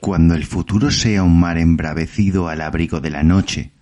Cuando 0.00 0.34
el 0.34 0.44
futuro 0.44 0.90
sea 0.90 1.22
un 1.22 1.40
mar 1.40 1.58
embravecido 1.58 2.48
al 2.48 2.60
abrigo 2.60 3.00
de 3.00 3.10
la 3.10 3.22
noche 3.22 3.72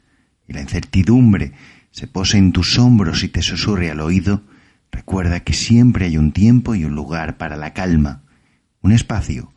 y 0.46 0.52
la 0.52 0.60
incertidumbre 0.60 1.52
se 1.90 2.06
pose 2.06 2.38
en 2.38 2.52
tus 2.52 2.78
hombros 2.78 3.24
y 3.24 3.28
te 3.28 3.42
susurre 3.42 3.90
al 3.90 4.00
oído, 4.00 4.42
recuerda 4.90 5.40
que 5.40 5.52
siempre 5.52 6.06
hay 6.06 6.16
un 6.16 6.32
tiempo 6.32 6.74
y 6.74 6.84
un 6.84 6.94
lugar 6.94 7.36
para 7.36 7.56
la 7.56 7.72
calma, 7.72 8.22
un 8.80 8.92
espacio 8.92 9.52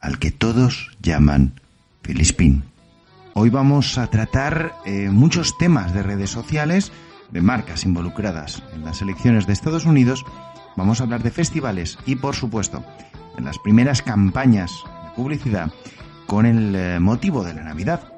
al 0.00 0.18
que 0.18 0.30
todos 0.30 0.90
llaman 1.02 1.60
Filispín. 2.02 2.64
Hoy 3.34 3.50
vamos 3.50 3.98
a 3.98 4.08
tratar 4.08 4.74
eh, 4.84 5.10
muchos 5.10 5.56
temas 5.58 5.92
de 5.92 6.02
redes 6.02 6.30
sociales, 6.30 6.90
de 7.30 7.42
marcas 7.42 7.84
involucradas 7.84 8.62
en 8.74 8.84
las 8.84 9.02
elecciones 9.02 9.46
de 9.46 9.52
Estados 9.52 9.84
Unidos, 9.84 10.24
vamos 10.76 11.00
a 11.00 11.04
hablar 11.04 11.22
de 11.22 11.30
festivales 11.30 11.98
y, 12.06 12.16
por 12.16 12.34
supuesto, 12.34 12.84
de 13.36 13.42
las 13.42 13.58
primeras 13.58 14.02
campañas 14.02 14.72
publicidad 15.18 15.72
con 16.28 16.46
el 16.46 16.76
eh, 16.76 17.00
motivo 17.00 17.42
de 17.42 17.52
la 17.52 17.64
Navidad. 17.64 18.12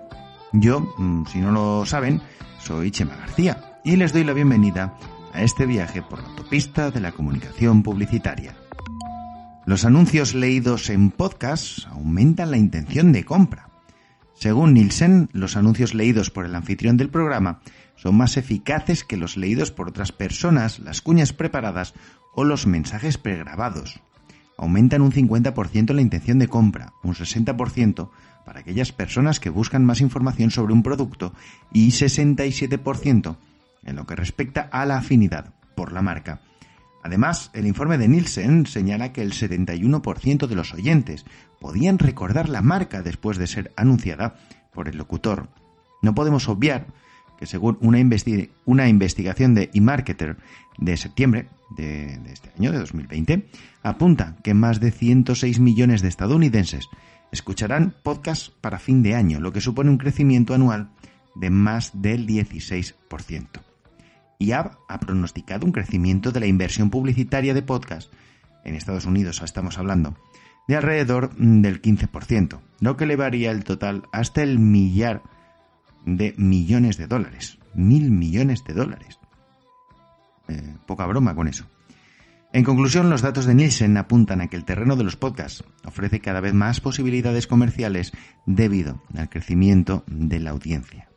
Yo, 0.52 0.80
mm, 0.98 1.24
si 1.32 1.38
no 1.38 1.50
lo 1.50 1.86
saben, 1.86 2.20
soy 2.58 2.90
Chema 2.90 3.16
García 3.16 3.80
y 3.82 3.96
les 3.96 4.12
doy 4.12 4.22
la 4.22 4.34
bienvenida 4.34 4.98
a 5.32 5.42
este 5.42 5.64
viaje 5.64 6.02
por 6.02 6.20
la 6.20 6.28
autopista 6.28 6.90
de 6.90 7.00
la 7.00 7.12
comunicación 7.12 7.82
publicitaria. 7.82 8.54
Los 9.64 9.86
anuncios 9.86 10.34
leídos 10.34 10.90
en 10.90 11.10
podcast 11.10 11.86
aumentan 11.86 12.50
la 12.50 12.58
intención 12.58 13.12
de 13.12 13.24
compra. 13.24 13.70
Según 14.34 14.74
Nielsen, 14.74 15.30
los 15.32 15.56
anuncios 15.56 15.94
leídos 15.94 16.30
por 16.30 16.44
el 16.44 16.54
anfitrión 16.54 16.98
del 16.98 17.08
programa 17.08 17.60
son 17.96 18.14
más 18.14 18.36
eficaces 18.36 19.04
que 19.04 19.16
los 19.16 19.38
leídos 19.38 19.70
por 19.70 19.88
otras 19.88 20.12
personas, 20.12 20.80
las 20.80 21.00
cuñas 21.00 21.32
preparadas 21.32 21.94
o 22.34 22.44
los 22.44 22.66
mensajes 22.66 23.16
pregrabados 23.16 24.02
aumentan 24.60 25.00
un 25.00 25.10
50% 25.10 25.94
la 25.94 26.02
intención 26.02 26.38
de 26.38 26.46
compra, 26.46 26.92
un 27.02 27.14
60% 27.14 28.10
para 28.44 28.60
aquellas 28.60 28.92
personas 28.92 29.40
que 29.40 29.48
buscan 29.48 29.86
más 29.86 30.02
información 30.02 30.50
sobre 30.50 30.74
un 30.74 30.82
producto 30.82 31.32
y 31.72 31.88
67% 31.88 33.36
en 33.84 33.96
lo 33.96 34.06
que 34.06 34.16
respecta 34.16 34.68
a 34.70 34.84
la 34.84 34.98
afinidad 34.98 35.54
por 35.74 35.92
la 35.92 36.02
marca. 36.02 36.42
Además, 37.02 37.50
el 37.54 37.66
informe 37.66 37.96
de 37.96 38.08
Nielsen 38.08 38.66
señala 38.66 39.14
que 39.14 39.22
el 39.22 39.32
71% 39.32 40.46
de 40.46 40.54
los 40.54 40.74
oyentes 40.74 41.24
podían 41.58 41.98
recordar 41.98 42.50
la 42.50 42.60
marca 42.60 43.00
después 43.00 43.38
de 43.38 43.46
ser 43.46 43.72
anunciada 43.76 44.34
por 44.74 44.88
el 44.88 44.98
locutor. 44.98 45.48
No 46.02 46.14
podemos 46.14 46.50
obviar 46.50 46.86
que 47.40 47.46
según 47.46 47.78
una, 47.80 47.98
una 48.66 48.88
investigación 48.88 49.54
de 49.54 49.70
eMarketer 49.72 50.36
de 50.76 50.96
septiembre 50.98 51.48
de, 51.76 52.20
este 52.30 52.50
año, 52.58 52.70
de 52.70 52.78
2020, 52.78 53.48
apunta 53.82 54.36
que 54.44 54.52
más 54.52 54.78
de 54.78 54.90
106 54.90 55.58
millones 55.58 56.02
de 56.02 56.08
estadounidenses 56.08 56.88
escucharán 57.32 57.94
podcasts 58.02 58.52
para 58.60 58.78
fin 58.78 59.02
de 59.02 59.14
año, 59.14 59.40
lo 59.40 59.52
que 59.52 59.62
supone 59.62 59.88
un 59.90 59.96
crecimiento 59.96 60.52
anual 60.52 60.90
de 61.34 61.48
más 61.48 62.02
del 62.02 62.26
16%. 62.26 62.94
IAB 64.38 64.72
ha 64.88 65.00
pronosticado 65.00 65.64
un 65.64 65.72
crecimiento 65.72 66.32
de 66.32 66.40
la 66.40 66.46
inversión 66.46 66.90
publicitaria 66.90 67.54
de 67.54 67.62
podcasts 67.62 68.10
en 68.64 68.74
Estados 68.74 69.06
Unidos, 69.06 69.40
estamos 69.42 69.78
hablando, 69.78 70.14
de 70.68 70.76
alrededor 70.76 71.34
del 71.36 71.80
15%, 71.80 72.60
lo 72.80 72.96
que 72.96 73.04
elevaría 73.04 73.50
el 73.50 73.64
total 73.64 74.02
hasta 74.12 74.42
el 74.42 74.58
millar 74.58 75.22
de 76.04 76.34
millones 76.36 76.96
de 76.96 77.06
dólares. 77.06 77.58
Mil 77.74 78.10
millones 78.10 78.64
de 78.64 78.74
dólares. 78.74 79.18
Eh, 80.48 80.74
poca 80.86 81.06
broma 81.06 81.34
con 81.34 81.48
eso. 81.48 81.66
En 82.52 82.64
conclusión, 82.64 83.10
los 83.10 83.22
datos 83.22 83.46
de 83.46 83.54
Nielsen 83.54 83.96
apuntan 83.96 84.40
a 84.40 84.48
que 84.48 84.56
el 84.56 84.64
terreno 84.64 84.96
de 84.96 85.04
los 85.04 85.16
podcasts 85.16 85.62
ofrece 85.84 86.18
cada 86.18 86.40
vez 86.40 86.52
más 86.52 86.80
posibilidades 86.80 87.46
comerciales 87.46 88.12
debido 88.44 89.00
al 89.16 89.28
crecimiento 89.28 90.02
de 90.08 90.40
la 90.40 90.50
audiencia. 90.50 91.08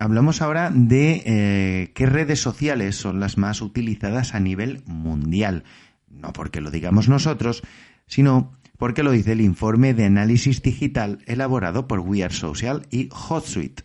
Hablamos 0.00 0.42
ahora 0.42 0.70
de 0.74 1.22
eh, 1.26 1.92
qué 1.94 2.06
redes 2.06 2.40
sociales 2.40 2.96
son 2.96 3.20
las 3.20 3.38
más 3.38 3.62
utilizadas 3.62 4.34
a 4.34 4.40
nivel 4.40 4.82
mundial. 4.86 5.62
No 6.08 6.32
porque 6.32 6.60
lo 6.60 6.72
digamos 6.72 7.08
nosotros, 7.08 7.62
sino 8.06 8.52
porque 8.80 9.02
lo 9.02 9.10
dice 9.10 9.32
el 9.32 9.42
informe 9.42 9.92
de 9.92 10.06
análisis 10.06 10.62
digital 10.62 11.18
elaborado 11.26 11.86
por 11.86 12.00
We 12.00 12.24
Are 12.24 12.32
Social 12.32 12.86
y 12.90 13.10
HotSuite. 13.12 13.84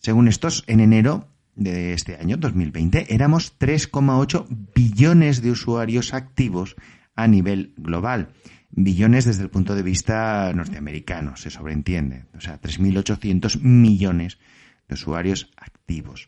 Según 0.00 0.26
estos, 0.26 0.64
en 0.66 0.80
enero 0.80 1.28
de 1.54 1.92
este 1.92 2.16
año, 2.16 2.36
2020, 2.36 3.14
éramos 3.14 3.56
3,8 3.60 4.72
billones 4.74 5.40
de 5.40 5.52
usuarios 5.52 6.14
activos 6.14 6.74
a 7.14 7.28
nivel 7.28 7.74
global. 7.76 8.30
Billones 8.70 9.24
desde 9.24 9.44
el 9.44 9.50
punto 9.50 9.76
de 9.76 9.84
vista 9.84 10.52
norteamericano, 10.52 11.36
se 11.36 11.50
sobreentiende. 11.50 12.24
O 12.36 12.40
sea, 12.40 12.60
3.800 12.60 13.60
millones 13.60 14.38
de 14.88 14.94
usuarios 14.94 15.52
activos. 15.56 16.26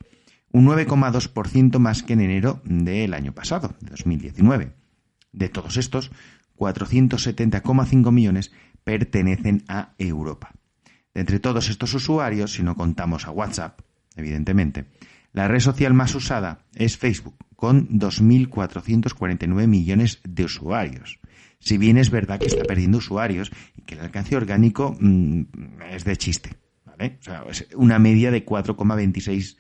Un 0.52 0.66
9,2% 0.66 1.80
más 1.80 2.04
que 2.04 2.12
en 2.12 2.20
enero 2.20 2.62
del 2.62 3.14
año 3.14 3.34
pasado, 3.34 3.74
de 3.80 3.90
2019. 3.90 4.74
De 5.32 5.48
todos 5.48 5.76
estos, 5.76 6.12
470,5 6.60 8.12
millones 8.12 8.53
pertenecen 8.84 9.65
a 9.66 9.94
Europa. 9.98 10.53
De 11.15 11.22
entre 11.22 11.41
todos 11.41 11.71
estos 11.71 11.94
usuarios, 11.94 12.53
si 12.53 12.62
no 12.62 12.76
contamos 12.76 13.26
a 13.26 13.31
WhatsApp, 13.31 13.81
evidentemente, 14.15 14.84
la 15.32 15.49
red 15.49 15.60
social 15.60 15.94
más 15.94 16.15
usada 16.15 16.66
es 16.75 16.99
Facebook, 16.99 17.37
con 17.56 17.88
2.449 17.88 19.66
millones 19.66 20.20
de 20.25 20.44
usuarios. 20.44 21.19
Si 21.60 21.78
bien 21.78 21.97
es 21.99 22.10
verdad 22.10 22.38
que 22.38 22.47
está 22.47 22.65
perdiendo 22.65 22.99
usuarios 22.99 23.50
y 23.76 23.82
que 23.82 23.94
el 23.94 24.00
alcance 24.00 24.37
orgánico 24.37 24.97
mm, 24.99 25.43
es 25.91 26.04
de 26.04 26.16
chiste, 26.16 26.50
¿vale? 26.84 27.19
O 27.20 27.22
sea, 27.22 27.44
es 27.49 27.69
una 27.75 27.99
media 27.99 28.31
de 28.31 28.44
4,26 28.44 29.56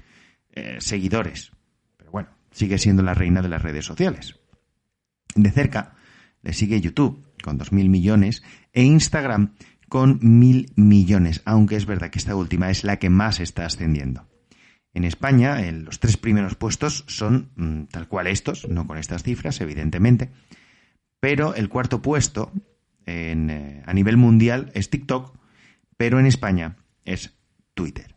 eh, 0.52 0.76
seguidores. 0.80 1.52
Pero 1.96 2.10
bueno, 2.10 2.28
sigue 2.50 2.78
siendo 2.78 3.02
la 3.02 3.14
reina 3.14 3.42
de 3.42 3.48
las 3.48 3.62
redes 3.62 3.84
sociales. 3.84 4.38
De 5.34 5.50
cerca, 5.50 5.94
le 6.42 6.52
sigue 6.52 6.80
YouTube 6.80 7.24
con 7.42 7.58
2.000 7.58 7.88
millones 7.88 8.42
e 8.72 8.82
Instagram 8.82 9.54
con 9.88 10.20
1.000 10.20 10.72
millones, 10.76 11.42
aunque 11.44 11.76
es 11.76 11.86
verdad 11.86 12.10
que 12.10 12.18
esta 12.18 12.36
última 12.36 12.70
es 12.70 12.84
la 12.84 12.98
que 12.98 13.10
más 13.10 13.40
está 13.40 13.66
ascendiendo. 13.66 14.28
En 14.92 15.04
España, 15.04 15.60
los 15.72 16.00
tres 16.00 16.16
primeros 16.16 16.56
puestos 16.56 17.04
son 17.06 17.50
mm, 17.56 17.84
tal 17.86 18.08
cual 18.08 18.26
estos, 18.26 18.68
no 18.68 18.86
con 18.86 18.98
estas 18.98 19.22
cifras, 19.22 19.60
evidentemente, 19.60 20.30
pero 21.20 21.54
el 21.54 21.68
cuarto 21.68 22.02
puesto 22.02 22.52
eh, 23.06 23.82
a 23.84 23.92
nivel 23.92 24.16
mundial 24.16 24.70
es 24.74 24.90
TikTok, 24.90 25.36
pero 25.96 26.18
en 26.18 26.26
España 26.26 26.76
es 27.04 27.36
Twitter. 27.74 28.14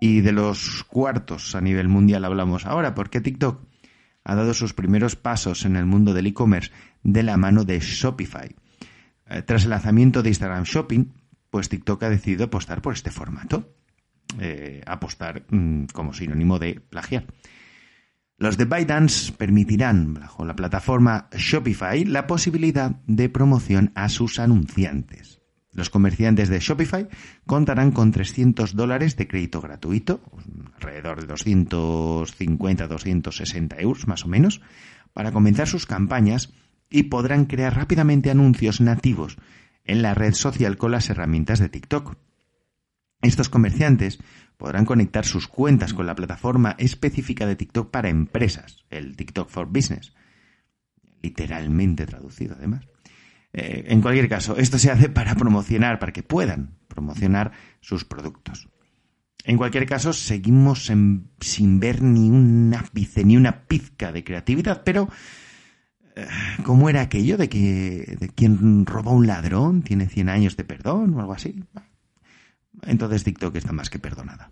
Y 0.00 0.20
de 0.20 0.32
los 0.32 0.84
cuartos 0.84 1.54
a 1.54 1.60
nivel 1.60 1.88
mundial 1.88 2.24
hablamos 2.24 2.66
ahora, 2.66 2.94
porque 2.94 3.20
TikTok 3.20 3.65
ha 4.26 4.34
dado 4.34 4.54
sus 4.54 4.74
primeros 4.74 5.14
pasos 5.14 5.64
en 5.64 5.76
el 5.76 5.86
mundo 5.86 6.12
del 6.12 6.26
e-commerce 6.26 6.72
de 7.04 7.22
la 7.22 7.36
mano 7.36 7.64
de 7.64 7.78
Shopify. 7.78 8.54
Eh, 9.28 9.42
tras 9.42 9.64
el 9.64 9.70
lanzamiento 9.70 10.22
de 10.22 10.30
Instagram 10.30 10.64
Shopping, 10.64 11.12
pues 11.48 11.68
TikTok 11.68 12.02
ha 12.02 12.10
decidido 12.10 12.44
apostar 12.44 12.82
por 12.82 12.92
este 12.92 13.12
formato. 13.12 13.72
Eh, 14.40 14.82
apostar 14.84 15.44
mm, 15.48 15.84
como 15.92 16.12
sinónimo 16.12 16.58
de 16.58 16.80
plagiar. 16.80 17.26
Los 18.36 18.58
de 18.58 18.64
ByteDance 18.64 19.32
permitirán, 19.32 20.12
bajo 20.12 20.44
la 20.44 20.56
plataforma 20.56 21.28
Shopify, 21.32 22.04
la 22.04 22.26
posibilidad 22.26 22.96
de 23.06 23.28
promoción 23.28 23.92
a 23.94 24.08
sus 24.08 24.40
anunciantes. 24.40 25.35
Los 25.76 25.90
comerciantes 25.90 26.48
de 26.48 26.58
Shopify 26.58 27.06
contarán 27.44 27.92
con 27.92 28.10
300 28.10 28.74
dólares 28.74 29.18
de 29.18 29.28
crédito 29.28 29.60
gratuito, 29.60 30.22
alrededor 30.76 31.20
de 31.20 31.28
250-260 31.34 33.78
euros 33.78 34.08
más 34.08 34.24
o 34.24 34.28
menos, 34.28 34.62
para 35.12 35.32
comenzar 35.32 35.68
sus 35.68 35.84
campañas 35.84 36.54
y 36.88 37.02
podrán 37.04 37.44
crear 37.44 37.76
rápidamente 37.76 38.30
anuncios 38.30 38.80
nativos 38.80 39.36
en 39.84 40.00
la 40.00 40.14
red 40.14 40.32
social 40.32 40.78
con 40.78 40.92
las 40.92 41.10
herramientas 41.10 41.58
de 41.58 41.68
TikTok. 41.68 42.16
Estos 43.20 43.50
comerciantes 43.50 44.18
podrán 44.56 44.86
conectar 44.86 45.26
sus 45.26 45.46
cuentas 45.46 45.92
con 45.92 46.06
la 46.06 46.14
plataforma 46.14 46.74
específica 46.78 47.44
de 47.44 47.56
TikTok 47.56 47.90
para 47.90 48.08
empresas, 48.08 48.86
el 48.88 49.14
TikTok 49.14 49.50
for 49.50 49.66
Business, 49.66 50.14
literalmente 51.20 52.06
traducido 52.06 52.54
además, 52.56 52.88
Eh, 53.58 53.86
en 53.88 54.02
cualquier 54.02 54.28
caso, 54.28 54.58
esto 54.58 54.78
se 54.78 54.90
hace 54.90 55.08
para 55.08 55.34
promocionar, 55.34 55.98
para 55.98 56.12
que 56.12 56.22
puedan 56.22 56.76
promocionar 56.88 57.52
sus 57.80 58.04
productos. 58.04 58.68
En 59.44 59.56
cualquier 59.56 59.86
caso, 59.86 60.12
seguimos 60.12 60.92
sin 61.40 61.80
ver 61.80 62.02
ni 62.02 62.28
un 62.28 62.74
ápice, 62.78 63.24
ni 63.24 63.34
una 63.34 63.62
pizca 63.62 64.12
de 64.12 64.24
creatividad, 64.24 64.82
pero 64.84 65.08
eh, 66.16 66.26
¿cómo 66.64 66.90
era 66.90 67.00
aquello 67.00 67.38
de 67.38 67.48
que 67.48 68.18
de 68.20 68.28
quien 68.28 68.84
roba 68.84 69.12
un 69.12 69.26
ladrón 69.26 69.80
tiene 69.80 70.06
100 70.06 70.28
años 70.28 70.56
de 70.58 70.64
perdón 70.64 71.14
o 71.14 71.20
algo 71.20 71.32
así? 71.32 71.64
Entonces 72.82 73.24
TikTok 73.24 73.56
está 73.56 73.72
más 73.72 73.88
que 73.88 73.98
perdonada. 73.98 74.50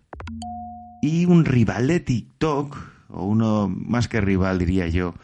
Y 1.02 1.26
un 1.26 1.44
rival 1.44 1.88
de 1.88 2.00
TikTok, 2.00 2.78
o 3.08 3.26
uno 3.26 3.68
más 3.68 4.08
que 4.08 4.22
rival 4.22 4.58
diría 4.58 4.88
yo, 4.88 5.14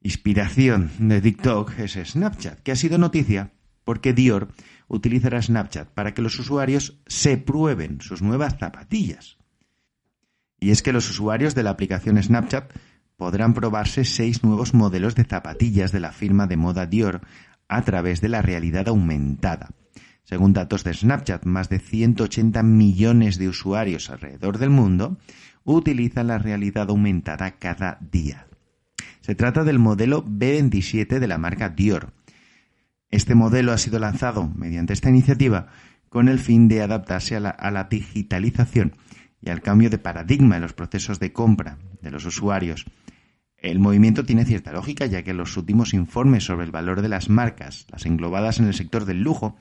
inspiración 0.00 0.90
de 0.98 1.20
TikTok 1.20 1.78
es 1.78 1.92
Snapchat, 1.92 2.60
que 2.60 2.72
ha 2.72 2.76
sido 2.76 2.98
noticia 2.98 3.52
porque 3.84 4.12
Dior 4.12 4.48
utilizará 4.88 5.40
Snapchat 5.40 5.88
para 5.90 6.12
que 6.12 6.22
los 6.22 6.38
usuarios 6.38 7.00
se 7.06 7.36
prueben 7.38 8.00
sus 8.00 8.20
nuevas 8.20 8.56
zapatillas. 8.58 9.38
Y 10.58 10.70
es 10.70 10.82
que 10.82 10.92
los 10.92 11.08
usuarios 11.08 11.54
de 11.54 11.62
la 11.62 11.70
aplicación 11.70 12.22
Snapchat 12.22 12.72
podrán 13.16 13.54
probarse 13.54 14.04
seis 14.04 14.42
nuevos 14.42 14.74
modelos 14.74 15.14
de 15.14 15.24
zapatillas 15.24 15.92
de 15.92 16.00
la 16.00 16.12
firma 16.12 16.46
de 16.46 16.56
moda 16.56 16.86
Dior 16.86 17.20
a 17.68 17.82
través 17.82 18.20
de 18.20 18.28
la 18.28 18.42
realidad 18.42 18.88
aumentada. 18.88 19.70
Según 20.24 20.52
datos 20.52 20.82
de 20.82 20.92
Snapchat, 20.92 21.44
más 21.44 21.68
de 21.68 21.78
180 21.78 22.62
millones 22.64 23.38
de 23.38 23.48
usuarios 23.48 24.10
alrededor 24.10 24.58
del 24.58 24.70
mundo 24.70 25.18
utilizan 25.62 26.26
la 26.26 26.38
realidad 26.38 26.90
aumentada 26.90 27.52
cada 27.58 27.98
día. 28.00 28.48
Se 29.26 29.34
trata 29.34 29.64
del 29.64 29.80
modelo 29.80 30.24
B27 30.24 31.18
de 31.18 31.26
la 31.26 31.36
marca 31.36 31.68
Dior, 31.68 32.12
este 33.10 33.34
modelo 33.34 33.72
ha 33.72 33.78
sido 33.78 33.98
lanzado 33.98 34.48
mediante 34.54 34.92
esta 34.92 35.10
iniciativa 35.10 35.66
con 36.08 36.28
el 36.28 36.38
fin 36.38 36.68
de 36.68 36.80
adaptarse 36.80 37.34
a 37.34 37.40
la, 37.40 37.88
digitalización 37.90 38.94
y 39.40 39.50
al 39.50 39.62
cambio 39.62 39.90
de 39.90 39.98
paradigma 39.98 40.54
en 40.54 40.62
los 40.62 40.74
procesos 40.74 41.18
de 41.18 41.32
compra 41.32 41.76
de 42.02 42.12
los 42.12 42.24
usuarios. 42.24 42.86
El 43.56 43.80
movimiento 43.80 44.24
tiene 44.24 44.44
cierta 44.44 44.70
lógica, 44.70 45.06
ya 45.06 45.24
que 45.24 45.34
los 45.34 45.56
últimos 45.56 45.92
informes 45.92 46.44
sobre 46.44 46.64
el 46.64 46.70
valor 46.70 47.02
de 47.02 47.08
las 47.08 47.28
marcas, 47.28 47.88
las 47.90 48.06
englobadas 48.06 48.60
en 48.60 48.66
el 48.66 48.74
sector 48.74 49.06
del 49.06 49.22
lujo, 49.22 49.56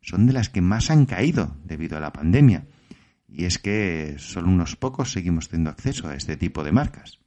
son 0.00 0.26
de 0.26 0.32
las 0.32 0.48
que 0.48 0.60
más 0.60 0.90
han 0.90 1.06
caído 1.06 1.56
debido 1.62 1.96
a 1.96 2.00
la 2.00 2.12
pandemia. 2.12 2.66
Y 3.28 3.44
es 3.44 3.60
que 3.60 4.16
solo 4.18 4.48
unos 4.48 4.74
pocos 4.74 5.12
seguimos 5.12 5.48
teniendo 5.48 5.70
acceso 5.70 6.08
a 6.08 6.16
este 6.16 6.36
tipo 6.36 6.64
de 6.64 6.72
marcas. 6.72 7.20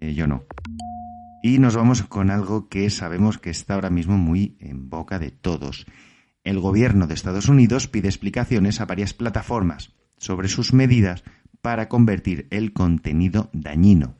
Eh, 0.00 0.14
yo 0.14 0.26
no. 0.26 0.44
Y 1.42 1.58
nos 1.58 1.76
vamos 1.76 2.02
con 2.02 2.30
algo 2.30 2.68
que 2.68 2.90
sabemos 2.90 3.38
que 3.38 3.50
está 3.50 3.74
ahora 3.74 3.90
mismo 3.90 4.18
muy 4.18 4.56
en 4.60 4.90
boca 4.90 5.18
de 5.18 5.30
todos. 5.30 5.86
El 6.44 6.60
gobierno 6.60 7.06
de 7.06 7.14
Estados 7.14 7.48
Unidos 7.48 7.86
pide 7.86 8.08
explicaciones 8.08 8.80
a 8.80 8.86
varias 8.86 9.14
plataformas 9.14 9.94
sobre 10.16 10.48
sus 10.48 10.72
medidas 10.72 11.22
para 11.60 11.88
convertir 11.88 12.48
el 12.50 12.72
contenido 12.72 13.50
dañino. 13.52 14.16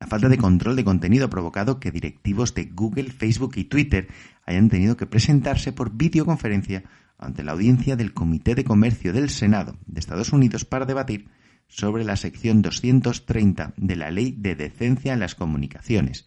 La 0.00 0.08
falta 0.08 0.28
de 0.28 0.38
control 0.38 0.74
de 0.74 0.84
contenido 0.84 1.26
ha 1.26 1.30
provocado 1.30 1.78
que 1.78 1.92
directivos 1.92 2.54
de 2.54 2.64
Google, 2.64 3.10
Facebook 3.10 3.52
y 3.56 3.64
Twitter 3.64 4.08
hayan 4.44 4.68
tenido 4.68 4.96
que 4.96 5.06
presentarse 5.06 5.72
por 5.72 5.92
videoconferencia 5.96 6.82
ante 7.18 7.44
la 7.44 7.52
audiencia 7.52 7.94
del 7.94 8.12
Comité 8.12 8.56
de 8.56 8.64
Comercio 8.64 9.12
del 9.12 9.30
Senado 9.30 9.78
de 9.86 10.00
Estados 10.00 10.32
Unidos 10.32 10.64
para 10.64 10.86
debatir 10.86 11.28
sobre 11.72 12.04
la 12.04 12.16
sección 12.16 12.60
230 12.60 13.72
de 13.78 13.96
la 13.96 14.10
Ley 14.10 14.34
de 14.36 14.54
Decencia 14.54 15.14
en 15.14 15.20
las 15.20 15.34
Comunicaciones. 15.34 16.26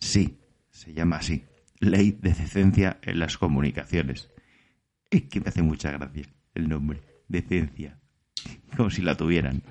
Sí, 0.00 0.38
se 0.70 0.94
llama 0.94 1.16
así, 1.16 1.44
Ley 1.80 2.12
de 2.12 2.32
Decencia 2.32 2.98
en 3.02 3.18
las 3.18 3.36
Comunicaciones. 3.36 4.30
Es 5.10 5.24
que 5.24 5.40
me 5.40 5.48
hace 5.48 5.60
mucha 5.60 5.90
gracia 5.90 6.24
el 6.54 6.66
nombre, 6.66 7.02
Decencia, 7.28 7.98
como 8.74 8.88
si 8.88 9.02
la 9.02 9.16
tuvieran. 9.16 9.62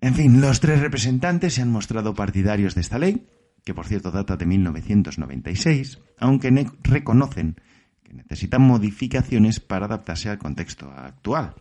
En 0.00 0.14
fin, 0.14 0.40
los 0.40 0.60
tres 0.60 0.80
representantes 0.80 1.52
se 1.54 1.62
han 1.62 1.70
mostrado 1.70 2.14
partidarios 2.14 2.74
de 2.74 2.80
esta 2.80 2.98
ley, 2.98 3.26
que 3.62 3.74
por 3.74 3.86
cierto 3.86 4.10
data 4.10 4.36
de 4.38 4.46
1996, 4.46 6.00
aunque 6.18 6.66
reconocen 6.82 7.56
que 8.02 8.14
necesitan 8.14 8.62
modificaciones 8.62 9.60
para 9.60 9.84
adaptarse 9.84 10.30
al 10.30 10.38
contexto 10.38 10.90
actual 10.90 11.56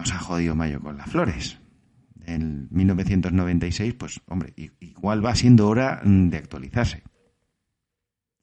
nos 0.00 0.12
ha 0.14 0.18
jodido 0.18 0.56
Mayo 0.56 0.80
con 0.80 0.96
las 0.96 1.10
flores. 1.10 1.58
En 2.24 2.68
1996, 2.70 3.94
pues 3.94 4.20
hombre, 4.26 4.54
igual 4.80 5.24
va 5.24 5.34
siendo 5.34 5.68
hora 5.68 6.00
de 6.02 6.36
actualizarse. 6.38 7.02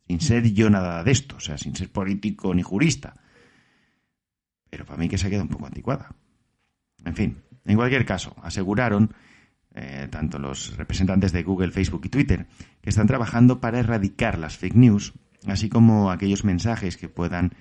Sin 0.08 0.22
ser 0.22 0.54
yo 0.54 0.70
nada 0.70 1.04
de 1.04 1.12
esto, 1.12 1.38
o 1.38 1.40
sea, 1.40 1.58
sin 1.58 1.76
ser 1.76 1.92
político 1.92 2.54
ni 2.54 2.62
jurista. 2.62 3.16
Pero 4.70 4.86
para 4.86 5.00
mí 5.00 5.10
que 5.10 5.18
se 5.18 5.30
queda 5.30 5.42
un 5.42 5.50
poco 5.50 5.66
anticuada. 5.66 6.16
En 7.04 7.16
fin, 7.16 7.44
en 7.66 7.76
cualquier 7.76 8.06
caso, 8.06 8.36
aseguraron 8.44 9.16
eh, 9.74 10.08
tanto 10.12 10.38
los 10.38 10.78
representantes 10.78 11.32
de 11.32 11.42
Google, 11.42 11.72
Facebook 11.72 12.06
y 12.06 12.10
Twitter 12.10 12.48
que 12.82 12.90
están 12.92 13.08
trabajando 13.08 13.60
para 13.60 13.80
erradicar 13.80 14.38
las 14.38 14.58
fake 14.58 14.76
news, 14.76 15.14
así 15.48 15.70
como 15.70 16.12
aquellos 16.12 16.44
mensajes 16.44 16.98
que 16.98 17.10
puedan 17.10 17.56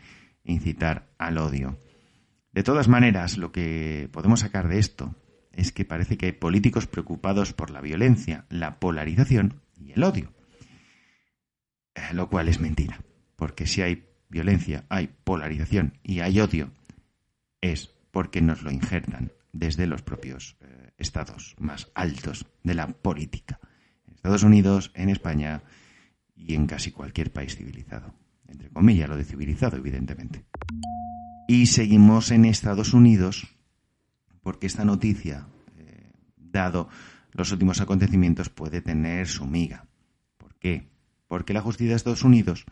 incitar 0.45 1.09
al 1.19 1.39
odio. 1.39 1.79
De 2.56 2.62
todas 2.62 2.88
maneras, 2.88 3.37
lo 3.37 3.53
que 3.53 4.08
podemos 4.12 4.41
sacar 4.41 4.67
de 4.67 4.79
esto 4.79 5.14
es 5.53 5.73
que 5.73 5.85
parece 5.85 6.17
que 6.17 6.25
hay 6.25 6.32
políticos 6.32 6.87
preocupados 6.87 7.53
por 7.53 7.69
la 7.69 7.82
violencia, 7.82 8.47
la 8.49 8.81
polarización 8.81 9.61
y 9.79 9.93
el 9.93 10.03
odio. 10.03 10.32
Eh, 11.94 12.00
lo 12.14 12.31
cual 12.31 12.49
es 12.49 12.58
mentira, 12.58 13.03
porque 13.37 13.67
si 13.67 13.82
hay 13.82 14.08
violencia, 14.31 14.87
hay 14.88 15.11
polarización 15.23 15.99
y 16.03 16.20
hay 16.20 16.41
odio, 16.41 16.70
es 17.61 17.91
porque 18.11 18.41
nos 18.41 18.62
lo 18.62 18.70
injertan 18.70 19.32
desde 19.52 19.87
los 19.87 20.00
propios 20.00 20.56
eh, 20.62 20.93
estados 20.97 21.56
más 21.59 21.91
altos 21.94 22.47
de 22.62 22.73
la 22.73 22.87
política. 22.87 23.61
En 24.06 24.14
Estados 24.14 24.44
Unidos, 24.44 24.93
en 24.94 25.11
España 25.11 25.62
y 26.35 26.55
en 26.55 26.67
casi 26.67 26.91
cualquier 26.91 27.35
país 27.35 27.55
civilizado. 27.55 28.14
Entre 28.49 28.70
comillas, 28.70 29.11
lo 29.11 29.19
de 29.19 29.25
civilizado, 29.25 29.76
evidentemente. 29.76 30.47
Y 31.49 31.67
seguimos 31.67 32.31
en 32.31 32.45
Estados 32.45 32.93
Unidos 32.93 33.47
porque 34.43 34.67
esta 34.67 34.85
noticia, 34.85 35.47
eh, 35.77 36.13
dado 36.37 36.89
los 37.33 37.53
últimos 37.53 37.81
acontecimientos, 37.81 38.49
puede 38.49 38.81
tener 38.81 39.29
su 39.29 39.47
miga. 39.47 39.87
¿Por 40.39 40.55
qué? 40.57 40.89
Porque 41.29 41.53
la 41.53 41.63
justicia 41.63 41.91
de 41.91 41.97
Estados 41.97 42.25
Unidos 42.25 42.65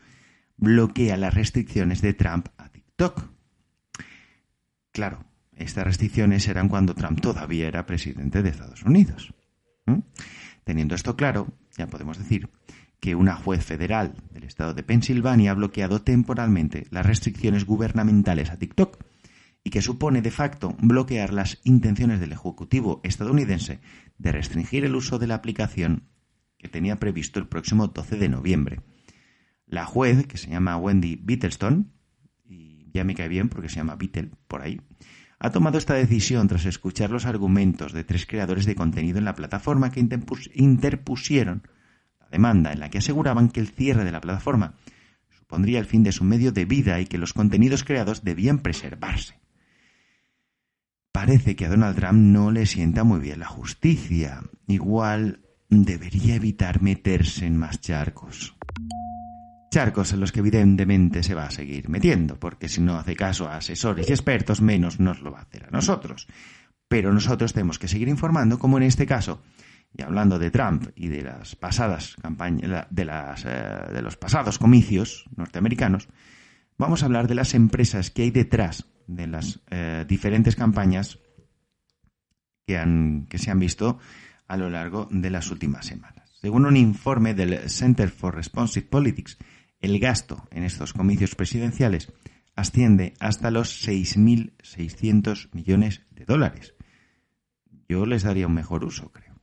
bloquea 0.56 1.16
las 1.16 1.34
restricciones 1.34 2.00
de 2.00 2.14
Trump 2.14 2.48
a 2.56 2.68
TikTok. 2.68 3.28
Claro, 4.92 5.24
estas 5.56 5.84
restricciones 5.84 6.46
eran 6.48 6.68
cuando 6.68 6.94
Trump 6.94 7.20
todavía 7.20 7.66
era 7.68 7.86
presidente 7.86 8.42
de 8.42 8.50
Estados 8.50 8.82
Unidos. 8.82 9.34
Teniendo 10.64 10.94
esto 10.94 11.16
claro, 11.16 11.48
ya 11.76 11.88
podemos 11.88 12.18
decir 12.18 12.48
que 13.04 13.14
una 13.14 13.36
juez 13.36 13.62
federal 13.62 14.14
del 14.32 14.44
estado 14.44 14.72
de 14.72 14.82
Pensilvania 14.82 15.50
ha 15.50 15.54
bloqueado 15.54 16.00
temporalmente 16.00 16.86
las 16.88 17.04
restricciones 17.04 17.66
gubernamentales 17.66 18.48
a 18.48 18.56
TikTok 18.56 18.96
y 19.62 19.68
que 19.68 19.82
supone 19.82 20.22
de 20.22 20.30
facto 20.30 20.74
bloquear 20.80 21.34
las 21.34 21.60
intenciones 21.64 22.18
del 22.18 22.32
Ejecutivo 22.32 23.02
estadounidense 23.04 23.80
de 24.16 24.32
restringir 24.32 24.86
el 24.86 24.96
uso 24.96 25.18
de 25.18 25.26
la 25.26 25.34
aplicación 25.34 26.08
que 26.56 26.68
tenía 26.68 26.98
previsto 26.98 27.38
el 27.38 27.46
próximo 27.46 27.88
12 27.88 28.16
de 28.16 28.30
noviembre. 28.30 28.80
La 29.66 29.84
juez, 29.84 30.26
que 30.26 30.38
se 30.38 30.48
llama 30.48 30.78
Wendy 30.78 31.16
Bittlestone, 31.16 31.84
y 32.42 32.90
ya 32.94 33.04
me 33.04 33.14
cae 33.14 33.28
bien 33.28 33.50
porque 33.50 33.68
se 33.68 33.76
llama 33.76 33.96
Beatle 33.96 34.30
por 34.48 34.62
ahí, 34.62 34.80
ha 35.38 35.50
tomado 35.50 35.76
esta 35.76 35.92
decisión 35.92 36.48
tras 36.48 36.64
escuchar 36.64 37.10
los 37.10 37.26
argumentos 37.26 37.92
de 37.92 38.02
tres 38.02 38.24
creadores 38.24 38.64
de 38.64 38.74
contenido 38.74 39.18
en 39.18 39.26
la 39.26 39.34
plataforma 39.34 39.92
que 39.92 40.00
interpusieron 40.54 41.68
demanda 42.30 42.72
en 42.72 42.80
la 42.80 42.90
que 42.90 42.98
aseguraban 42.98 43.48
que 43.48 43.60
el 43.60 43.68
cierre 43.68 44.04
de 44.04 44.12
la 44.12 44.20
plataforma 44.20 44.74
supondría 45.30 45.78
el 45.78 45.86
fin 45.86 46.02
de 46.02 46.12
su 46.12 46.24
medio 46.24 46.52
de 46.52 46.64
vida 46.64 47.00
y 47.00 47.06
que 47.06 47.18
los 47.18 47.32
contenidos 47.32 47.84
creados 47.84 48.24
debían 48.24 48.58
preservarse. 48.58 49.38
Parece 51.12 51.54
que 51.54 51.66
a 51.66 51.68
Donald 51.68 51.96
Trump 51.96 52.18
no 52.18 52.50
le 52.50 52.66
sienta 52.66 53.04
muy 53.04 53.20
bien 53.20 53.38
la 53.38 53.46
justicia. 53.46 54.42
Igual 54.66 55.44
debería 55.68 56.34
evitar 56.34 56.82
meterse 56.82 57.46
en 57.46 57.56
más 57.56 57.80
charcos. 57.80 58.56
Charcos 59.70 60.12
en 60.12 60.20
los 60.20 60.32
que 60.32 60.40
evidentemente 60.40 61.22
se 61.22 61.34
va 61.34 61.46
a 61.46 61.50
seguir 61.50 61.88
metiendo, 61.88 62.38
porque 62.38 62.68
si 62.68 62.80
no 62.80 62.96
hace 62.96 63.16
caso 63.16 63.48
a 63.48 63.56
asesores 63.56 64.08
y 64.08 64.12
expertos, 64.12 64.60
menos 64.60 65.00
nos 65.00 65.20
lo 65.20 65.30
va 65.30 65.38
a 65.40 65.42
hacer 65.42 65.66
a 65.66 65.70
nosotros. 65.70 66.26
Pero 66.88 67.12
nosotros 67.12 67.52
tenemos 67.52 67.78
que 67.78 67.88
seguir 67.88 68.08
informando, 68.08 68.58
como 68.58 68.78
en 68.78 68.84
este 68.84 69.06
caso, 69.06 69.42
y 69.96 70.02
hablando 70.02 70.38
de 70.38 70.50
Trump 70.50 70.88
y 70.96 71.08
de 71.08 71.22
las 71.22 71.54
pasadas 71.54 72.16
campañas, 72.20 72.86
eh, 73.44 73.92
de 73.92 74.02
los 74.02 74.16
pasados 74.16 74.58
comicios 74.58 75.24
norteamericanos, 75.36 76.08
vamos 76.76 77.02
a 77.02 77.06
hablar 77.06 77.28
de 77.28 77.36
las 77.36 77.54
empresas 77.54 78.10
que 78.10 78.22
hay 78.22 78.30
detrás 78.30 78.86
de 79.06 79.26
las 79.26 79.60
eh, 79.70 80.04
diferentes 80.08 80.56
campañas 80.56 81.18
que 82.66 83.38
se 83.38 83.50
han 83.50 83.58
visto 83.58 83.98
a 84.48 84.56
lo 84.56 84.70
largo 84.70 85.06
de 85.10 85.30
las 85.30 85.50
últimas 85.50 85.86
semanas. 85.86 86.30
Según 86.40 86.64
un 86.66 86.76
informe 86.76 87.34
del 87.34 87.68
Center 87.70 88.10
for 88.10 88.34
Responsive 88.34 88.86
Politics, 88.86 89.38
el 89.80 89.98
gasto 89.98 90.48
en 90.50 90.64
estos 90.64 90.94
comicios 90.94 91.34
presidenciales 91.34 92.10
asciende 92.56 93.14
hasta 93.20 93.50
los 93.50 93.86
6.600 93.86 95.50
millones 95.52 96.02
de 96.10 96.24
dólares. 96.24 96.74
Yo 97.88 98.06
les 98.06 98.22
daría 98.22 98.46
un 98.46 98.54
mejor 98.54 98.84
uso, 98.84 99.12
creo. 99.12 99.33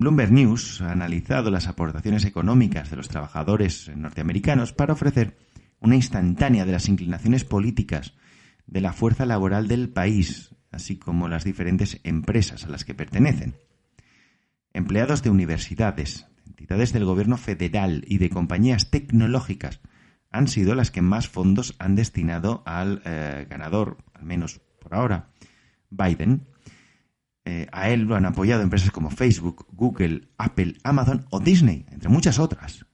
Bloomberg 0.00 0.32
News 0.32 0.80
ha 0.80 0.92
analizado 0.92 1.50
las 1.50 1.68
aportaciones 1.68 2.24
económicas 2.24 2.88
de 2.88 2.96
los 2.96 3.10
trabajadores 3.10 3.94
norteamericanos 3.94 4.72
para 4.72 4.94
ofrecer 4.94 5.36
una 5.78 5.94
instantánea 5.94 6.64
de 6.64 6.72
las 6.72 6.88
inclinaciones 6.88 7.44
políticas 7.44 8.14
de 8.66 8.80
la 8.80 8.94
fuerza 8.94 9.26
laboral 9.26 9.68
del 9.68 9.90
país, 9.90 10.56
así 10.72 10.96
como 10.96 11.28
las 11.28 11.44
diferentes 11.44 12.00
empresas 12.02 12.64
a 12.64 12.70
las 12.70 12.86
que 12.86 12.94
pertenecen. 12.94 13.56
Empleados 14.72 15.22
de 15.22 15.28
universidades, 15.28 16.26
entidades 16.46 16.94
del 16.94 17.04
gobierno 17.04 17.36
federal 17.36 18.02
y 18.06 18.16
de 18.16 18.30
compañías 18.30 18.88
tecnológicas 18.90 19.80
han 20.30 20.48
sido 20.48 20.74
las 20.74 20.90
que 20.90 21.02
más 21.02 21.28
fondos 21.28 21.76
han 21.78 21.94
destinado 21.94 22.62
al 22.64 23.02
eh, 23.04 23.46
ganador, 23.50 23.98
al 24.14 24.24
menos 24.24 24.62
por 24.80 24.94
ahora, 24.94 25.28
Biden. 25.90 26.46
Eh, 27.50 27.66
a 27.72 27.90
él 27.90 28.02
lo 28.02 28.14
han 28.14 28.26
apoyado 28.26 28.62
empresas 28.62 28.92
como 28.92 29.10
Facebook, 29.10 29.66
Google, 29.72 30.28
Apple, 30.38 30.76
Amazon 30.84 31.26
o 31.30 31.40
Disney, 31.40 31.84
entre 31.90 32.08
muchas 32.08 32.38
otras. 32.38 32.86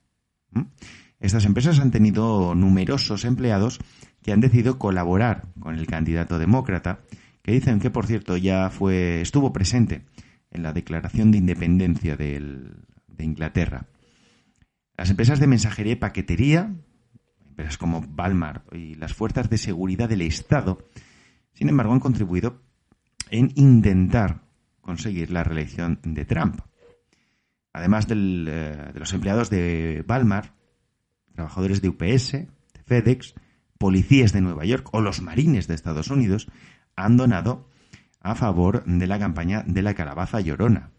¿Mm? 0.50 0.62
Estas 1.20 1.44
empresas 1.44 1.78
han 1.78 1.90
tenido 1.90 2.54
numerosos 2.54 3.26
empleados 3.26 3.78
que 4.22 4.32
han 4.32 4.40
decidido 4.40 4.78
colaborar 4.78 5.48
con 5.60 5.74
el 5.74 5.86
candidato 5.86 6.38
demócrata, 6.38 7.00
que 7.42 7.52
dicen 7.52 7.80
que, 7.80 7.90
por 7.90 8.06
cierto, 8.06 8.38
ya 8.38 8.70
fue, 8.70 9.20
estuvo 9.20 9.52
presente 9.52 10.06
en 10.50 10.62
la 10.62 10.72
declaración 10.72 11.32
de 11.32 11.38
independencia 11.38 12.16
de 12.16 12.64
Inglaterra. 13.18 13.88
Las 14.96 15.10
empresas 15.10 15.38
de 15.38 15.48
mensajería 15.48 15.92
y 15.92 15.96
paquetería, 15.96 16.74
empresas 17.46 17.76
como 17.76 18.00
Balmar 18.00 18.64
y 18.72 18.94
las 18.94 19.12
fuerzas 19.12 19.50
de 19.50 19.58
seguridad 19.58 20.08
del 20.08 20.22
Estado, 20.22 20.78
sin 21.52 21.68
embargo, 21.68 21.92
han 21.92 22.00
contribuido 22.00 22.62
en 23.30 23.52
intentar 23.54 24.45
conseguir 24.86 25.30
la 25.30 25.44
reelección 25.44 25.98
de 26.02 26.24
Trump. 26.24 26.60
Además 27.72 28.06
eh, 28.08 28.14
de 28.14 28.98
los 28.98 29.12
empleados 29.12 29.50
de 29.50 30.02
Balmar, 30.06 30.54
trabajadores 31.34 31.82
de 31.82 31.88
UPS, 31.90 32.32
de 32.32 32.82
FedEx, 32.84 33.34
policías 33.78 34.32
de 34.32 34.40
Nueva 34.40 34.64
York 34.64 34.88
o 34.92 35.02
los 35.02 35.20
marines 35.20 35.66
de 35.66 35.74
Estados 35.74 36.08
Unidos 36.08 36.46
han 36.94 37.18
donado 37.18 37.68
a 38.20 38.34
favor 38.34 38.84
de 38.86 39.06
la 39.06 39.18
campaña 39.18 39.62
de 39.66 39.82
la 39.82 39.94
calabaza 39.94 40.40
llorona. 40.40 40.92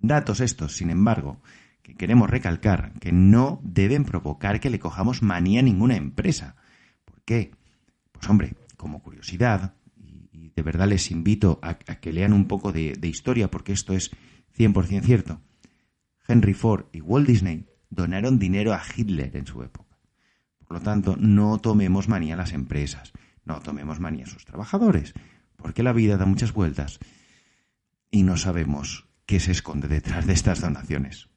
Datos 0.00 0.40
estos, 0.40 0.76
sin 0.76 0.90
embargo, 0.90 1.42
que 1.82 1.94
queremos 1.94 2.30
recalcar 2.30 2.92
que 3.00 3.12
no 3.12 3.60
deben 3.62 4.04
provocar 4.04 4.60
que 4.60 4.70
le 4.70 4.78
cojamos 4.78 5.22
manía 5.22 5.60
a 5.60 5.64
ninguna 5.64 5.96
empresa. 5.96 6.56
¿Por 7.04 7.22
qué? 7.22 7.50
Pues 8.12 8.28
hombre, 8.30 8.54
como 8.76 9.02
curiosidad, 9.02 9.74
de 10.58 10.62
verdad 10.62 10.88
les 10.88 11.12
invito 11.12 11.60
a, 11.62 11.74
que 11.76 12.12
lean 12.12 12.32
un 12.32 12.48
poco 12.48 12.72
de, 12.72 12.94
de 12.94 13.06
historia 13.06 13.48
porque 13.48 13.70
esto 13.72 13.92
es 13.92 14.10
100% 14.58 15.02
cierto, 15.02 15.40
Henry 16.26 16.52
Ford 16.52 16.86
y 16.92 17.00
Walt 17.00 17.28
Disney 17.28 17.68
donaron 17.90 18.40
dinero 18.40 18.74
a 18.74 18.82
Hitler 18.82 19.36
en 19.36 19.46
su 19.46 19.62
época. 19.62 19.96
Por 20.66 20.78
lo 20.78 20.82
tanto, 20.82 21.16
no 21.16 21.58
tomemos 21.58 22.08
manía 22.08 22.34
a 22.34 22.38
las 22.38 22.52
empresas, 22.52 23.12
no 23.44 23.60
tomemos 23.60 24.00
manía 24.00 24.24
a 24.24 24.28
sus 24.28 24.44
trabajadores, 24.44 25.14
porque 25.54 25.84
la 25.84 25.92
vida 25.92 26.16
da 26.16 26.26
muchas 26.26 26.52
vueltas 26.52 26.98
y 28.10 28.24
no 28.24 28.36
sabemos 28.36 29.06
qué 29.24 29.38
se 29.38 29.52
esconde 29.52 29.86
detrás 29.86 30.26
de 30.26 30.32
estas 30.32 30.60
donaciones. 30.60 31.28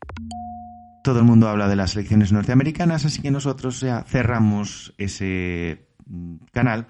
Todo 1.03 1.19
el 1.19 1.25
mundo 1.25 1.47
habla 1.47 1.67
de 1.67 1.75
las 1.75 1.95
elecciones 1.95 2.31
norteamericanas, 2.31 3.05
así 3.05 3.21
que 3.21 3.29
nosotros 3.29 3.81
ya 3.81 4.03
cerramos 4.07 4.95
ese 4.97 5.89
mm, 6.07 6.37
canal. 6.51 6.87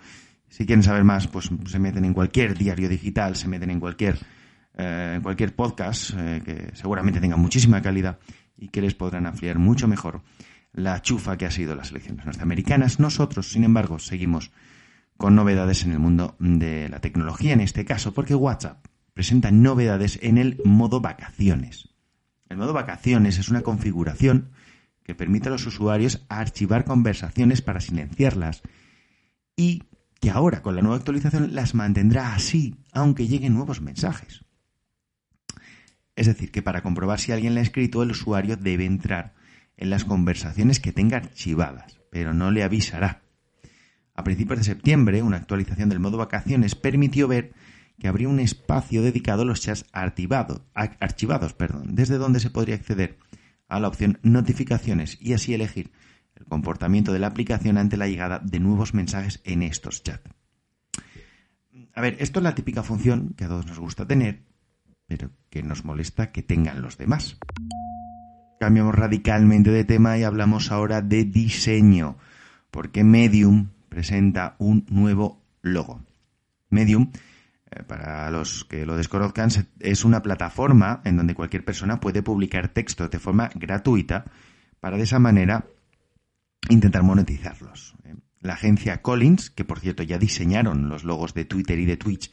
Si 0.52 0.66
quieren 0.66 0.84
saber 0.84 1.06
más, 1.06 1.30
pues 1.30 1.50
se 1.66 1.80
meten 1.80 2.04
en 2.04 2.14
cualquier 2.14 2.58
diario 2.58 2.90
digital, 2.90 3.38
se 3.38 3.48
meten 3.48 3.70
en 3.70 3.80
cualquier, 3.80 4.20
eh, 4.78 5.18
cualquier 5.24 5.56
podcast, 5.56 6.12
eh, 6.18 6.42
que 6.44 6.76
seguramente 6.76 7.22
tenga 7.22 7.38
muchísima 7.38 7.82
calidad 7.82 8.20
y 8.58 8.68
que 8.68 8.82
les 8.82 8.94
podrán 8.94 9.26
ampliar 9.26 9.60
mucho 9.60 9.88
mejor 9.88 10.22
la 10.74 11.02
chufa 11.02 11.38
que 11.38 11.46
ha 11.46 11.52
sido 11.52 11.74
las 11.74 11.92
elecciones 11.92 12.26
norteamericanas. 12.26 13.00
Nosotros, 13.00 13.50
sin 13.50 13.64
embargo, 13.64 13.98
seguimos 13.98 14.52
con 15.16 15.36
novedades 15.36 15.86
en 15.86 15.94
el 15.94 16.00
mundo 16.00 16.36
de 16.38 16.90
la 16.90 17.00
tecnología 17.00 17.54
en 17.54 17.62
este 17.62 17.86
caso, 17.86 18.14
porque 18.14 18.36
WhatsApp 18.36 18.86
presenta 19.14 19.52
novedades 19.52 20.20
en 20.22 20.38
el 20.38 20.60
modo 20.66 21.00
vacaciones. 21.00 21.88
El 22.50 22.58
modo 22.58 22.74
vacaciones 22.74 23.40
es 23.40 23.48
una 23.48 23.62
configuración 23.62 24.50
que 25.04 25.16
permite 25.16 25.48
a 25.48 25.52
los 25.54 25.66
usuarios 25.66 26.26
archivar 26.28 26.84
conversaciones 26.84 27.62
para 27.62 27.80
silenciarlas 27.80 28.64
y 29.56 29.84
que 30.22 30.30
ahora 30.30 30.62
con 30.62 30.76
la 30.76 30.82
nueva 30.82 30.98
actualización 30.98 31.56
las 31.56 31.74
mantendrá 31.74 32.36
así, 32.36 32.78
aunque 32.94 33.28
lleguen 33.28 33.56
nuevos 33.56 33.82
mensajes. 33.82 34.46
Es 36.16 36.28
decir, 36.28 36.52
que 36.52 36.62
para 36.62 36.84
comprobar 36.84 37.20
si 37.20 37.32
alguien 37.32 37.56
le 37.56 37.62
ha 37.62 37.64
escrito, 37.64 38.04
el 38.04 38.12
usuario 38.12 38.56
debe 38.56 38.86
entrar 38.86 39.34
en 39.78 39.90
las 39.90 40.06
conversaciones 40.06 40.80
que 40.80 40.92
tenga 40.92 41.18
archivadas, 41.18 42.00
pero 42.12 42.36
no 42.36 42.52
le 42.52 42.62
avisará. 42.62 43.24
A 44.14 44.24
principios 44.24 44.60
de 44.60 44.66
septiembre, 44.66 45.24
una 45.24 45.38
actualización 45.38 45.90
del 45.90 46.00
modo 46.00 46.18
vacaciones 46.18 46.76
permitió 46.76 47.28
ver 47.28 47.54
que 47.98 48.08
habría 48.08 48.30
un 48.30 48.40
espacio 48.40 49.02
dedicado 49.02 49.42
a 49.42 49.46
los 49.46 49.62
chats 49.62 49.86
archivados, 49.92 51.54
perdón, 51.54 51.96
desde 51.96 52.20
donde 52.20 52.40
se 52.40 52.52
podría 52.52 52.76
acceder 52.76 53.18
a 53.68 53.80
la 53.80 53.88
opción 53.88 54.20
notificaciones 54.22 55.18
y 55.20 55.34
así 55.34 55.56
elegir 55.56 55.92
el 56.42 56.48
comportamiento 56.48 57.14
de 57.14 57.20
la 57.20 57.28
aplicación 57.28 57.78
ante 57.78 57.98
la 57.98 58.08
llegada 58.08 58.40
de 58.40 58.60
nuevos 58.60 58.94
mensajes 58.94 59.42
en 59.44 59.62
estos 59.62 60.04
chats. 60.04 60.30
A 61.94 62.02
ver, 62.02 62.18
esto 62.20 62.40
es 62.40 62.44
la 62.44 62.56
típica 62.56 62.84
función 62.84 63.34
que 63.38 63.46
a 63.46 63.48
todos 63.48 63.68
nos 63.68 63.80
gusta 63.80 64.08
tener, 64.08 64.42
pero 65.08 65.30
que 65.50 65.62
nos 65.62 65.86
molesta 65.86 66.32
que 66.32 66.42
tengan 66.42 66.82
los 66.82 66.98
demás. 66.98 67.38
Cambiamos 68.60 68.96
radicalmente 68.96 69.72
de 69.72 69.84
tema 69.84 70.18
y 70.18 70.24
hablamos 70.24 70.72
ahora 70.72 71.02
de 71.02 71.26
diseño, 71.26 72.18
porque 72.72 73.04
Medium 73.04 73.70
presenta 73.90 74.56
un 74.58 74.86
nuevo 74.90 75.42
logo. 75.62 76.02
Medium, 76.70 77.12
eh, 77.70 77.84
para 77.84 78.32
los 78.32 78.66
que 78.66 78.86
lo 78.86 78.96
desconozcan, 78.96 79.50
es 79.80 80.06
una 80.06 80.22
plataforma 80.22 81.02
en 81.04 81.18
donde 81.18 81.36
cualquier 81.36 81.66
persona 81.66 82.00
puede 82.00 82.24
publicar 82.24 82.70
textos 82.70 83.12
de 83.12 83.20
forma 83.20 83.50
gratuita 83.56 84.26
para 84.80 84.98
de 84.98 85.04
esa 85.04 85.20
manera 85.20 85.66
intentar 86.70 87.04
monetizarlos. 87.04 87.96
Eh, 88.04 88.16
la 88.40 88.54
agencia 88.54 89.02
Collins, 89.02 89.50
que 89.50 89.66
por 89.66 89.80
cierto 89.80 90.04
ya 90.04 90.18
diseñaron 90.18 90.90
los 90.90 91.04
logos 91.04 91.34
de 91.34 91.46
Twitter 91.46 91.80
y 91.80 91.86
de 91.86 91.98
Twitch, 91.98 92.32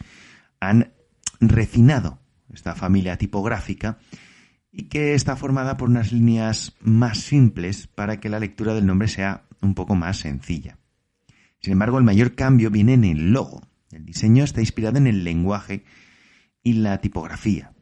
han 0.60 0.92
refinado 1.40 2.20
esta 2.52 2.74
familia 2.74 3.16
tipográfica 3.18 3.98
y 4.72 4.84
que 4.84 5.14
está 5.14 5.36
formada 5.36 5.76
por 5.76 5.88
unas 5.88 6.12
líneas 6.12 6.74
más 6.80 7.18
simples 7.18 7.86
para 7.86 8.20
que 8.20 8.28
la 8.28 8.40
lectura 8.40 8.74
del 8.74 8.86
nombre 8.86 9.08
sea 9.08 9.44
un 9.60 9.74
poco 9.74 9.94
más 9.94 10.18
sencilla. 10.18 10.78
Sin 11.60 11.72
embargo, 11.72 11.98
el 11.98 12.04
mayor 12.04 12.34
cambio 12.34 12.70
viene 12.70 12.94
en 12.94 13.04
el 13.04 13.32
logo. 13.32 13.62
El 13.90 14.04
diseño 14.04 14.44
está 14.44 14.60
inspirado 14.60 14.98
en 14.98 15.06
el 15.06 15.24
lenguaje 15.24 15.84
y 16.62 16.74
la 16.74 17.00
tipografía. 17.00 17.72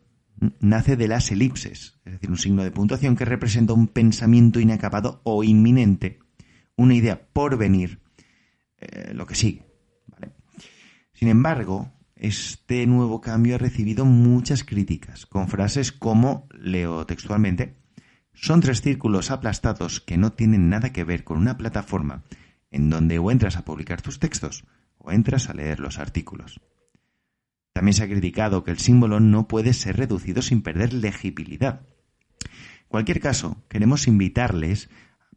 Nace 0.61 0.97
de 0.97 1.09
las 1.09 1.31
elipses, 1.31 1.99
es 2.05 2.13
decir, 2.13 2.31
un 2.31 2.39
signo 2.39 2.63
de 2.63 2.71
puntuación 2.71 3.17
que 3.17 3.25
representa 3.25 3.73
un 3.73 3.89
pensamiento 3.89 4.61
inacabado 4.61 5.21
o 5.25 5.43
inminente, 5.43 6.19
una 6.77 6.95
idea 6.95 7.29
por 7.33 7.57
venir, 7.57 8.01
eh, 8.79 9.13
lo 9.15 9.27
que 9.27 9.35
sigue. 9.35 9.67
Sin 11.13 11.29
embargo, 11.29 11.93
este 12.15 12.87
nuevo 12.87 13.21
cambio 13.21 13.55
ha 13.55 13.59
recibido 13.59 14.05
muchas 14.05 14.65
críticas, 14.65 15.27
con 15.27 15.49
frases 15.49 15.93
como, 15.93 16.47
leo 16.53 17.07
textualmente, 17.07 17.77
son 18.35 18.61
tres 18.61 18.83
círculos 18.83 19.31
aplastados 19.31 20.01
que 20.01 20.19
no 20.19 20.33
tienen 20.33 20.69
nada 20.69 20.93
que 20.93 21.05
ver 21.05 21.25
con 21.25 21.39
una 21.39 21.57
plataforma 21.57 22.23
en 22.71 22.91
donde 22.91 23.19
o 23.19 23.31
entras 23.31 23.57
a 23.57 23.65
publicar 23.65 24.03
tus 24.03 24.19
textos 24.19 24.65
o 24.99 25.11
entras 25.11 25.49
a 25.49 25.55
leer 25.55 25.81
los 25.81 25.99
artículos. 25.99 26.61
También 27.73 27.95
se 27.95 28.05
ha 28.05 28.09
criticado 28.09 28.65
que 28.65 28.71
el 28.71 28.79
símbolo 28.79 29.21
no 29.21 29.49
puede 29.49 29.73
ser 29.73 29.97
reducido 29.97 30.43
sin 30.43 30.63
perder 30.63 30.93
legibilidad. 30.93 31.83
En 32.43 32.89
cualquier 32.89 33.21
caso, 33.21 33.63
queremos 33.69 34.07
invitarles, 34.07 34.89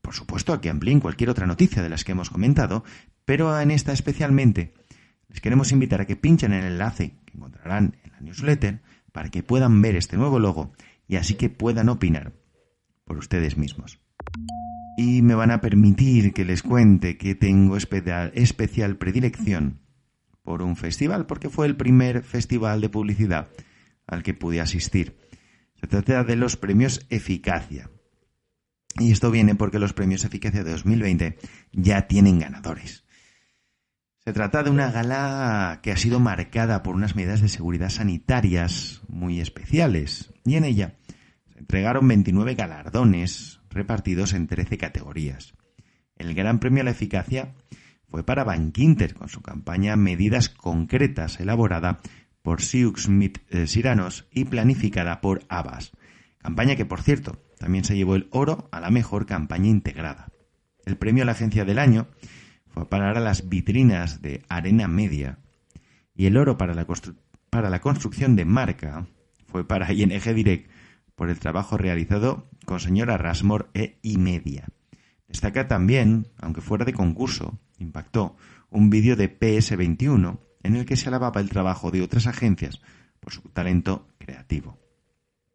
por 0.02 0.14
supuesto, 0.14 0.54
a 0.54 0.62
que 0.62 0.70
amplíen 0.70 1.00
cualquier 1.00 1.30
otra 1.30 1.48
noticia 1.48 1.82
de 1.82 1.90
las 1.90 2.04
que 2.04 2.14
hemos 2.14 2.30
comentado, 2.30 2.84
pero 3.26 3.60
en 3.60 3.72
esta 3.72 3.92
especialmente 3.92 4.74
les 5.28 5.42
queremos 5.42 5.72
invitar 5.72 6.02
a 6.02 6.06
que 6.06 6.16
pinchen 6.16 6.54
en 6.54 6.64
el 6.64 6.74
enlace 6.74 7.18
que 7.26 7.38
encontrarán 7.38 7.98
en 8.04 8.12
la 8.12 8.20
newsletter 8.22 8.82
para 9.12 9.30
que 9.30 9.44
puedan 9.44 9.82
ver 9.82 9.96
este 9.96 10.18
nuevo 10.18 10.40
logo 10.40 10.74
y 11.08 11.18
así 11.18 11.36
que 11.36 11.50
puedan 11.50 11.90
opinar 11.90 12.34
por 13.06 13.18
ustedes 13.18 13.58
mismos 13.58 14.00
y 15.00 15.22
me 15.22 15.34
van 15.34 15.52
a 15.52 15.62
permitir 15.62 16.34
que 16.34 16.44
les 16.44 16.62
cuente 16.62 17.18
que 17.18 17.34
tengo 17.34 17.78
especial, 17.78 18.98
predilección 18.98 19.80
por 20.44 20.62
un 20.62 20.76
festival, 20.76 21.26
porque 21.26 21.50
fue 21.50 21.68
el 21.68 21.78
primer 21.78 22.22
festival 22.22 22.82
de 22.82 22.90
publicidad 22.90 23.48
al 24.08 24.24
que 24.24 24.34
pude 24.34 24.60
asistir. 24.60 25.16
Se 25.76 25.88
trata 25.88 26.26
de 26.26 26.36
los 26.36 26.58
premios 26.58 27.06
Eficacia. 27.10 27.90
Y 28.98 29.12
esto 29.12 29.32
viene 29.32 29.56
porque 29.56 29.80
los 29.80 29.94
premios 29.94 30.24
Eficacia 30.26 30.64
de 30.64 30.72
2020 30.72 31.38
ya 31.72 32.08
tienen 32.08 32.40
ganadores. 32.40 33.06
Se 34.24 34.34
trata 34.34 34.64
de 34.64 34.70
una 34.70 34.92
gala 34.92 35.80
que 35.82 35.92
ha 35.92 35.98
sido 35.98 36.20
marcada 36.20 36.84
por 36.84 36.96
unas 36.96 37.16
medidas 37.16 37.42
de 37.42 37.50
seguridad 37.50 37.90
sanitarias 37.90 39.02
muy 39.08 39.40
especiales 39.40 40.34
y 40.46 40.56
en 40.56 40.66
ella 40.66 40.98
se 41.52 41.60
entregaron 41.60 42.08
29 42.08 42.56
galardones 42.56 43.62
repartidos 43.70 44.34
en 44.34 44.48
13 44.48 44.78
categorías. 44.78 45.54
El 46.16 46.36
Gran 46.36 46.60
Premio 46.60 46.82
a 46.82 46.86
la 46.86 46.92
Eficacia 46.92 47.56
fue 48.10 48.26
para 48.26 48.44
Bankinter 48.44 49.14
con 49.14 49.30
su 49.30 49.42
campaña 49.42 49.96
Medidas 49.96 50.50
Concretas 50.50 51.40
elaborada 51.40 52.02
por 52.42 52.62
Siux 52.62 53.04
Smith 53.04 53.40
eh, 53.50 53.68
Siranos 53.68 54.28
y 54.32 54.46
planificada 54.46 55.22
por 55.22 55.44
Abbas. 55.50 55.92
Campaña 56.40 56.76
que, 56.76 56.86
por 56.86 57.02
cierto, 57.02 57.42
también 57.60 57.84
se 57.84 57.96
llevó 57.96 58.16
el 58.16 58.28
oro 58.32 58.68
a 58.72 58.80
la 58.80 58.90
mejor 58.90 59.26
campaña 59.26 59.68
integrada. 59.68 60.32
El 60.86 60.98
premio 60.98 61.24
a 61.24 61.26
la 61.26 61.34
agencia 61.34 61.66
del 61.66 61.78
año 61.78 62.08
fue 62.70 62.84
a 62.84 62.90
parar 62.90 63.18
a 63.18 63.22
las 63.22 63.50
vitrinas 63.50 64.22
de 64.22 64.42
Arena 64.50 64.88
Media 64.88 65.40
y 66.16 66.26
el 66.26 66.38
oro 66.38 66.58
para 66.58 66.74
la, 66.74 66.88
para 67.50 67.70
la 67.70 67.82
construcción 67.82 68.36
de 68.36 68.46
marca 68.46 69.06
fue 69.46 69.68
para 69.68 69.92
ING 69.94 70.10
Direct 70.10 70.72
por 71.16 71.30
el 71.30 71.40
trabajo 71.40 71.78
realizado 71.78 72.50
con 72.66 72.80
señora 72.80 73.18
Rasmor 73.18 73.70
e 73.74 74.00
Media. 74.18 74.70
Destaca 75.28 75.68
también, 75.68 76.28
aunque 76.38 76.62
fuera 76.62 76.86
de 76.86 76.94
concurso, 76.94 77.60
impactó 77.78 78.36
un 78.70 78.90
vídeo 78.90 79.16
de 79.16 79.30
PS21 79.38 80.40
en 80.64 80.76
el 80.76 80.86
que 80.86 80.96
se 80.96 81.10
alababa 81.10 81.42
el 81.42 81.50
trabajo 81.50 81.92
de 81.92 82.02
otras 82.02 82.26
agencias 82.26 82.82
por 83.20 83.34
su 83.34 83.42
talento 83.50 84.08
creativo. 84.18 84.80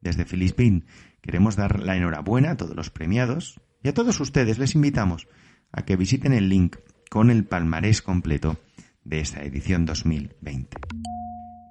Desde 0.01 0.27
Filispín 0.27 0.85
queremos 1.25 1.57
dar 1.57 1.81
la 1.81 1.97
enhorabuena 1.97 2.51
a 2.51 2.57
todos 2.59 2.77
los 2.77 2.91
premiados 2.91 3.59
y 3.83 3.89
a 3.89 3.95
todos 3.95 4.21
ustedes 4.21 4.59
les 4.59 4.75
invitamos 4.75 5.27
a 5.73 5.87
que 5.87 5.97
visiten 5.97 6.35
el 6.35 6.51
link 6.51 6.77
con 7.09 7.31
el 7.31 7.47
palmarés 7.47 8.03
completo 8.03 8.59
de 9.05 9.21
esta 9.21 9.43
edición 9.43 9.87
2020. 9.87 10.77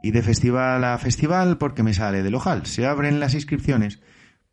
Y 0.02 0.10
de 0.10 0.24
festival 0.24 0.84
a 0.84 0.98
festival, 0.98 1.60
porque 1.60 1.84
me 1.84 1.94
sale 1.94 2.24
del 2.24 2.34
ojal, 2.34 2.66
se 2.66 2.88
abren 2.88 3.20
las 3.20 3.36
inscripciones 3.36 4.02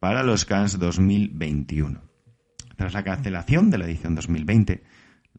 para 0.01 0.23
los 0.23 0.45
Cannes 0.45 0.79
2021. 0.79 2.03
Tras 2.77 2.93
la 2.93 3.03
cancelación 3.03 3.71
de 3.71 3.79
la 3.79 3.87
edición 3.87 4.15
2020, 4.15 4.83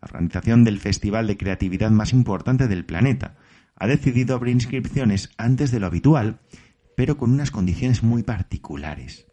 la 0.02 0.06
organización 0.06 0.64
del 0.64 0.80
festival 0.80 1.28
de 1.28 1.38
creatividad 1.38 1.92
más 1.92 2.14
importante 2.14 2.68
del 2.68 2.84
planeta 2.84 3.38
ha 3.76 3.86
decidido 3.86 4.34
abrir 4.34 4.56
inscripciones 4.56 5.30
antes 5.38 5.70
de 5.70 5.80
lo 5.80 5.86
habitual, 5.86 6.40
pero 6.98 7.18
con 7.18 7.32
unas 7.32 7.52
condiciones 7.52 8.02
muy 8.02 8.24
particulares. 8.24 9.31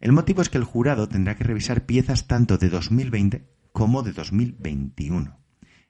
El 0.00 0.12
motivo 0.12 0.42
es 0.42 0.48
que 0.48 0.58
el 0.58 0.64
jurado 0.64 1.08
tendrá 1.08 1.36
que 1.36 1.44
revisar 1.44 1.84
piezas 1.84 2.26
tanto 2.26 2.56
de 2.56 2.68
2020 2.68 3.48
como 3.72 4.02
de 4.02 4.12
2021. 4.12 5.40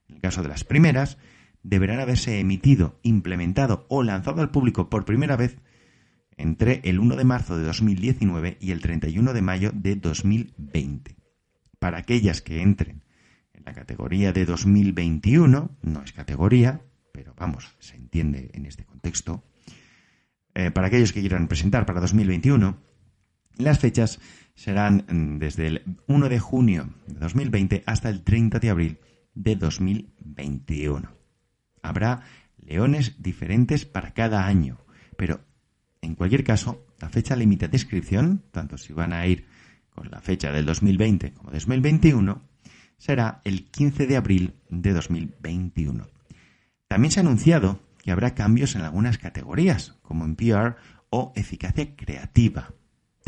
En 0.08 0.14
el 0.14 0.20
caso 0.20 0.42
de 0.42 0.48
las 0.48 0.64
primeras, 0.64 1.18
deberán 1.62 2.00
haberse 2.00 2.40
emitido, 2.40 2.98
implementado 3.02 3.86
o 3.88 4.02
lanzado 4.02 4.40
al 4.40 4.50
público 4.50 4.88
por 4.88 5.04
primera 5.04 5.36
vez 5.36 5.58
entre 6.38 6.80
el 6.84 7.00
1 7.00 7.16
de 7.16 7.24
marzo 7.24 7.58
de 7.58 7.64
2019 7.64 8.56
y 8.60 8.70
el 8.70 8.80
31 8.80 9.34
de 9.34 9.42
mayo 9.42 9.72
de 9.74 9.96
2020. 9.96 11.16
Para 11.78 11.98
aquellas 11.98 12.40
que 12.40 12.62
entren 12.62 13.02
en 13.52 13.64
la 13.64 13.74
categoría 13.74 14.32
de 14.32 14.46
2021, 14.46 15.76
no 15.82 16.02
es 16.02 16.12
categoría, 16.12 16.80
pero 17.12 17.34
vamos, 17.36 17.76
se 17.80 17.96
entiende 17.96 18.50
en 18.54 18.66
este 18.66 18.84
contexto, 18.84 19.44
eh, 20.54 20.70
para 20.70 20.86
aquellos 20.86 21.12
que 21.12 21.20
quieran 21.20 21.48
presentar 21.48 21.84
para 21.84 22.00
2021, 22.00 22.78
las 23.64 23.78
fechas 23.78 24.20
serán 24.54 25.04
mm, 25.08 25.38
desde 25.38 25.66
el 25.66 25.82
1 26.06 26.28
de 26.28 26.38
junio 26.38 26.94
de 27.06 27.18
2020 27.20 27.82
hasta 27.86 28.08
el 28.08 28.22
30 28.22 28.58
de 28.58 28.70
abril 28.70 28.98
de 29.34 29.56
2021. 29.56 31.10
Habrá 31.82 32.22
leones 32.60 33.22
diferentes 33.22 33.84
para 33.84 34.12
cada 34.12 34.46
año, 34.46 34.78
pero 35.16 35.40
en 36.00 36.14
cualquier 36.14 36.44
caso, 36.44 36.84
la 37.00 37.08
fecha 37.08 37.36
límite 37.36 37.68
de 37.68 37.76
inscripción, 37.76 38.42
tanto 38.50 38.78
si 38.78 38.92
van 38.92 39.12
a 39.12 39.26
ir 39.26 39.46
con 39.94 40.10
la 40.10 40.20
fecha 40.20 40.52
del 40.52 40.66
2020 40.66 41.32
como 41.32 41.50
2021, 41.50 42.42
será 42.98 43.40
el 43.44 43.70
15 43.70 44.06
de 44.06 44.16
abril 44.16 44.54
de 44.68 44.92
2021. 44.92 46.06
También 46.88 47.12
se 47.12 47.20
ha 47.20 47.22
anunciado 47.22 47.80
que 47.98 48.10
habrá 48.10 48.34
cambios 48.34 48.74
en 48.74 48.82
algunas 48.82 49.18
categorías, 49.18 49.96
como 50.02 50.24
en 50.24 50.36
PR 50.36 50.76
o 51.10 51.32
eficacia 51.36 51.94
creativa. 51.96 52.72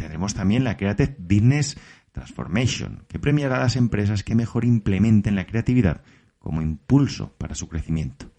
Tendremos 0.01 0.33
también 0.33 0.65
la 0.65 0.79
Creative 0.79 1.15
Business 1.19 1.77
Transformation, 2.13 3.05
que 3.07 3.19
premiará 3.19 3.57
a 3.57 3.61
las 3.61 3.77
empresas 3.77 4.25
que 4.25 4.35
mejor 4.35 4.65
implementen 4.65 5.37
la 5.37 5.45
creatividad 5.45 6.01
como 6.39 6.63
impulso 6.63 7.37
para 7.37 7.55
su 7.55 7.69
crecimiento. 7.69 8.33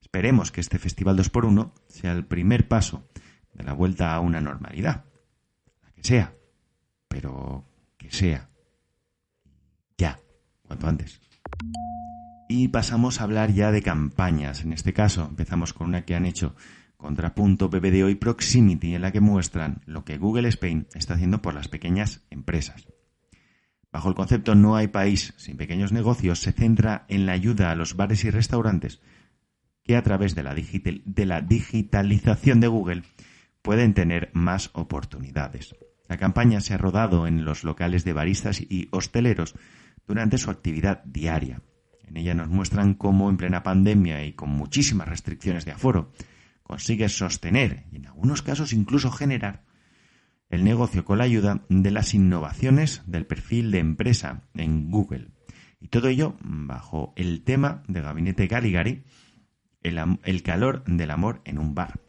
Esperemos 0.00 0.52
que 0.52 0.60
este 0.60 0.78
Festival 0.78 1.18
2x1 1.18 1.72
sea 1.88 2.12
el 2.12 2.24
primer 2.24 2.68
paso 2.68 3.08
de 3.52 3.64
la 3.64 3.72
vuelta 3.72 4.14
a 4.14 4.20
una 4.20 4.40
normalidad. 4.40 5.06
La 5.82 5.90
que 5.90 6.04
sea, 6.04 6.34
pero 7.08 7.64
que 7.98 8.12
sea. 8.12 8.48
Ya, 9.98 10.20
cuanto 10.62 10.86
antes. 10.86 11.20
Y 12.48 12.68
pasamos 12.68 13.20
a 13.20 13.24
hablar 13.24 13.50
ya 13.50 13.72
de 13.72 13.82
campañas. 13.82 14.62
En 14.62 14.72
este 14.72 14.92
caso, 14.92 15.26
empezamos 15.28 15.72
con 15.72 15.88
una 15.88 16.04
que 16.04 16.14
han 16.14 16.26
hecho 16.26 16.54
Contrapunto, 16.96 17.68
BBDO 17.68 18.08
y 18.08 18.14
Proximity, 18.14 18.94
en 18.94 19.02
la 19.02 19.12
que 19.12 19.20
muestran 19.20 19.82
lo 19.86 20.04
que 20.04 20.18
Google 20.18 20.48
Spain 20.48 20.86
está 20.94 21.14
haciendo 21.14 21.42
por 21.42 21.54
las 21.54 21.68
pequeñas 21.68 22.24
empresas. 22.30 22.86
Bajo 23.92 24.08
el 24.08 24.14
concepto 24.14 24.54
No 24.54 24.76
hay 24.76 24.88
país 24.88 25.34
sin 25.36 25.56
pequeños 25.56 25.92
negocios, 25.92 26.40
se 26.40 26.52
centra 26.52 27.04
en 27.08 27.26
la 27.26 27.32
ayuda 27.32 27.70
a 27.70 27.74
los 27.74 27.96
bares 27.96 28.24
y 28.24 28.30
restaurantes 28.30 29.00
que 29.84 29.96
a 29.96 30.02
través 30.02 30.34
de 30.34 30.42
la, 30.42 30.54
de 30.54 31.26
la 31.26 31.40
digitalización 31.40 32.60
de 32.60 32.66
Google 32.66 33.02
pueden 33.62 33.94
tener 33.94 34.30
más 34.32 34.70
oportunidades. 34.72 35.76
La 36.08 36.16
campaña 36.18 36.60
se 36.60 36.74
ha 36.74 36.78
rodado 36.78 37.26
en 37.26 37.44
los 37.44 37.64
locales 37.64 38.04
de 38.04 38.12
baristas 38.12 38.60
y 38.60 38.88
hosteleros 38.90 39.54
durante 40.06 40.38
su 40.38 40.50
actividad 40.50 41.02
diaria. 41.04 41.62
En 42.06 42.16
ella 42.16 42.34
nos 42.34 42.48
muestran 42.48 42.94
cómo 42.94 43.28
en 43.30 43.36
plena 43.36 43.62
pandemia 43.62 44.24
y 44.24 44.32
con 44.32 44.50
muchísimas 44.50 45.08
restricciones 45.08 45.64
de 45.64 45.72
aforo, 45.72 46.12
consigue 46.66 47.08
sostener 47.08 47.84
y 47.92 47.96
en 47.96 48.06
algunos 48.06 48.42
casos 48.42 48.72
incluso 48.72 49.12
generar 49.12 49.62
el 50.50 50.64
negocio 50.64 51.04
con 51.04 51.18
la 51.18 51.24
ayuda 51.24 51.64
de 51.68 51.90
las 51.92 52.12
innovaciones 52.12 53.02
del 53.06 53.24
perfil 53.24 53.70
de 53.70 53.78
empresa 53.78 54.42
en 54.54 54.90
Google. 54.90 55.28
Y 55.80 55.88
todo 55.88 56.08
ello 56.08 56.36
bajo 56.40 57.12
el 57.16 57.44
tema 57.44 57.84
de 57.86 58.00
Gabinete 58.00 58.48
Galigari, 58.48 59.04
el, 59.84 60.18
el 60.24 60.42
calor 60.42 60.82
del 60.86 61.12
amor 61.12 61.40
en 61.44 61.58
un 61.58 61.74
bar. 61.76 62.00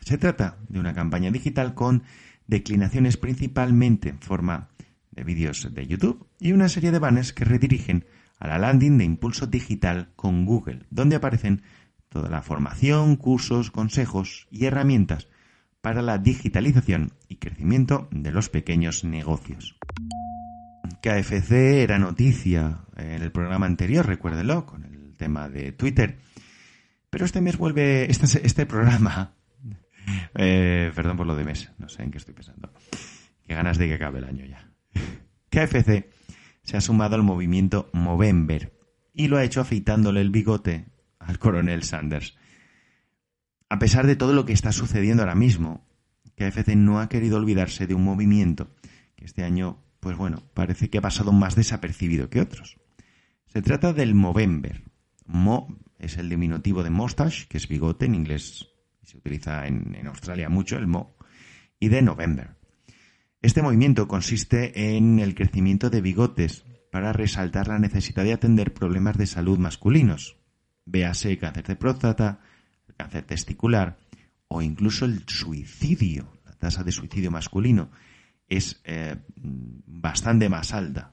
Se 0.00 0.16
trata 0.16 0.56
de 0.68 0.80
una 0.80 0.94
campaña 0.94 1.30
digital 1.30 1.74
con 1.74 2.04
declinaciones 2.46 3.18
principalmente 3.18 4.08
en 4.08 4.20
forma 4.20 4.70
de 5.10 5.24
vídeos 5.24 5.74
de 5.74 5.86
YouTube 5.86 6.26
y 6.40 6.52
una 6.52 6.70
serie 6.70 6.90
de 6.90 6.98
banners 6.98 7.34
que 7.34 7.44
redirigen 7.44 8.06
a 8.38 8.48
la 8.48 8.58
landing 8.58 8.96
de 8.96 9.04
impulso 9.04 9.46
digital 9.46 10.12
con 10.16 10.46
Google, 10.46 10.86
donde 10.90 11.16
aparecen 11.16 11.62
toda 12.08 12.28
la 12.28 12.42
formación, 12.42 13.16
cursos, 13.16 13.70
consejos 13.70 14.46
y 14.50 14.66
herramientas 14.66 15.28
para 15.80 16.02
la 16.02 16.18
digitalización 16.18 17.12
y 17.28 17.36
crecimiento 17.36 18.08
de 18.10 18.32
los 18.32 18.48
pequeños 18.48 19.04
negocios. 19.04 19.76
KFC 21.02 21.82
era 21.82 21.98
noticia 21.98 22.80
en 22.96 23.22
el 23.22 23.30
programa 23.30 23.66
anterior, 23.66 24.06
recuérdelo, 24.06 24.66
con 24.66 24.84
el 24.84 25.16
tema 25.16 25.48
de 25.48 25.72
Twitter. 25.72 26.18
Pero 27.10 27.24
este 27.24 27.40
mes 27.40 27.56
vuelve, 27.56 28.10
este, 28.10 28.26
este 28.44 28.66
programa, 28.66 29.34
eh, 30.34 30.90
perdón 30.94 31.16
por 31.16 31.26
lo 31.26 31.36
de 31.36 31.44
mes, 31.44 31.70
no 31.78 31.88
sé 31.88 32.02
en 32.02 32.10
qué 32.10 32.18
estoy 32.18 32.34
pensando. 32.34 32.72
Qué 33.46 33.54
ganas 33.54 33.78
de 33.78 33.88
que 33.88 33.94
acabe 33.94 34.18
el 34.18 34.24
año 34.24 34.44
ya. 34.44 34.70
KFC 35.50 36.10
se 36.62 36.76
ha 36.76 36.80
sumado 36.80 37.14
al 37.14 37.22
movimiento 37.22 37.88
Movember 37.92 38.76
y 39.14 39.28
lo 39.28 39.38
ha 39.38 39.44
hecho 39.44 39.60
afeitándole 39.60 40.20
el 40.20 40.30
bigote 40.30 40.86
al 41.28 41.38
coronel 41.38 41.82
Sanders. 41.84 42.36
A 43.68 43.78
pesar 43.78 44.06
de 44.06 44.16
todo 44.16 44.32
lo 44.32 44.46
que 44.46 44.54
está 44.54 44.72
sucediendo 44.72 45.22
ahora 45.22 45.34
mismo, 45.34 45.86
KFC 46.36 46.74
no 46.74 47.00
ha 47.00 47.08
querido 47.10 47.36
olvidarse 47.36 47.86
de 47.86 47.94
un 47.94 48.02
movimiento 48.02 48.74
que 49.14 49.26
este 49.26 49.44
año, 49.44 49.84
pues 50.00 50.16
bueno, 50.16 50.42
parece 50.54 50.88
que 50.88 50.98
ha 50.98 51.02
pasado 51.02 51.32
más 51.32 51.54
desapercibido 51.54 52.30
que 52.30 52.40
otros. 52.40 52.78
Se 53.46 53.60
trata 53.60 53.92
del 53.92 54.14
Movember. 54.14 54.84
Mo 55.26 55.78
es 55.98 56.16
el 56.16 56.30
diminutivo 56.30 56.82
de 56.82 56.90
mustache, 56.90 57.46
que 57.46 57.58
es 57.58 57.68
bigote 57.68 58.06
en 58.06 58.14
inglés, 58.14 58.66
se 59.02 59.18
utiliza 59.18 59.66
en, 59.66 59.94
en 59.94 60.06
Australia 60.06 60.48
mucho, 60.48 60.78
el 60.78 60.86
Mo, 60.86 61.14
y 61.78 61.88
de 61.88 62.00
November. 62.00 62.56
Este 63.42 63.60
movimiento 63.60 64.08
consiste 64.08 64.96
en 64.96 65.18
el 65.18 65.34
crecimiento 65.34 65.90
de 65.90 66.00
bigotes 66.00 66.64
para 66.90 67.12
resaltar 67.12 67.68
la 67.68 67.78
necesidad 67.78 68.24
de 68.24 68.32
atender 68.32 68.72
problemas 68.72 69.18
de 69.18 69.26
salud 69.26 69.58
masculinos, 69.58 70.37
véase 70.90 71.38
cáncer 71.38 71.64
de 71.64 71.76
próstata, 71.76 72.40
el 72.88 72.94
cáncer 72.94 73.24
testicular 73.24 73.98
o 74.48 74.62
incluso 74.62 75.04
el 75.04 75.24
suicidio, 75.26 76.32
la 76.44 76.52
tasa 76.52 76.82
de 76.82 76.92
suicidio 76.92 77.30
masculino 77.30 77.90
es 78.48 78.80
eh, 78.84 79.16
bastante 79.36 80.48
más 80.48 80.72
alta. 80.72 81.12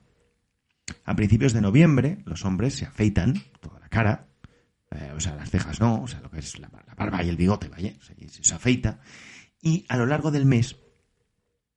A 1.04 1.16
principios 1.16 1.54
de 1.54 1.62
noviembre, 1.62 2.20
los 2.26 2.46
hombres 2.46 2.76
se 2.76 2.86
afeitan 2.86 3.34
toda 3.60 3.80
la 3.80 3.90
cara, 3.90 4.28
eh, 4.92 5.12
o 5.16 5.20
sea, 5.20 5.36
las 5.36 5.50
cejas 5.50 5.80
no, 5.82 6.04
o 6.04 6.08
sea, 6.08 6.22
lo 6.22 6.32
que 6.32 6.40
es 6.40 6.60
la, 6.60 6.70
barba 6.70 7.24
y 7.24 7.30
el 7.30 7.36
bigote, 7.36 7.68
vaya, 7.68 7.94
se 8.00 8.56
afeita, 8.56 9.02
y 9.62 9.86
a 9.90 9.98
lo 9.98 10.06
largo 10.06 10.32
del 10.32 10.46
mes 10.46 10.78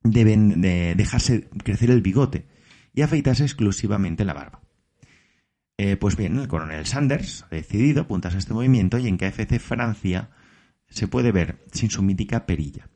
deben 0.01 0.61
de 0.61 0.95
dejarse 0.95 1.49
crecer 1.63 1.91
el 1.91 2.01
bigote 2.01 2.47
y 2.93 3.01
afeitarse 3.01 3.43
exclusivamente 3.43 4.23
la 4.23 4.33
barba. 4.33 4.61
Eh, 5.81 5.95
pues 5.95 6.17
bien, 6.17 6.37
el 6.37 6.49
coronel 6.49 6.85
Sanders 6.85 7.45
ha 7.49 7.55
decidido 7.55 8.01
apuntarse 8.01 8.35
a 8.35 8.39
este 8.39 8.53
movimiento 8.53 8.97
y 8.97 9.07
en 9.07 9.15
KFC 9.15 9.59
Francia 9.59 10.29
se 10.89 11.07
puede 11.07 11.31
ver 11.31 11.63
sin 11.71 11.89
su 11.89 12.03
mítica 12.03 12.45
perilla. 12.45 12.89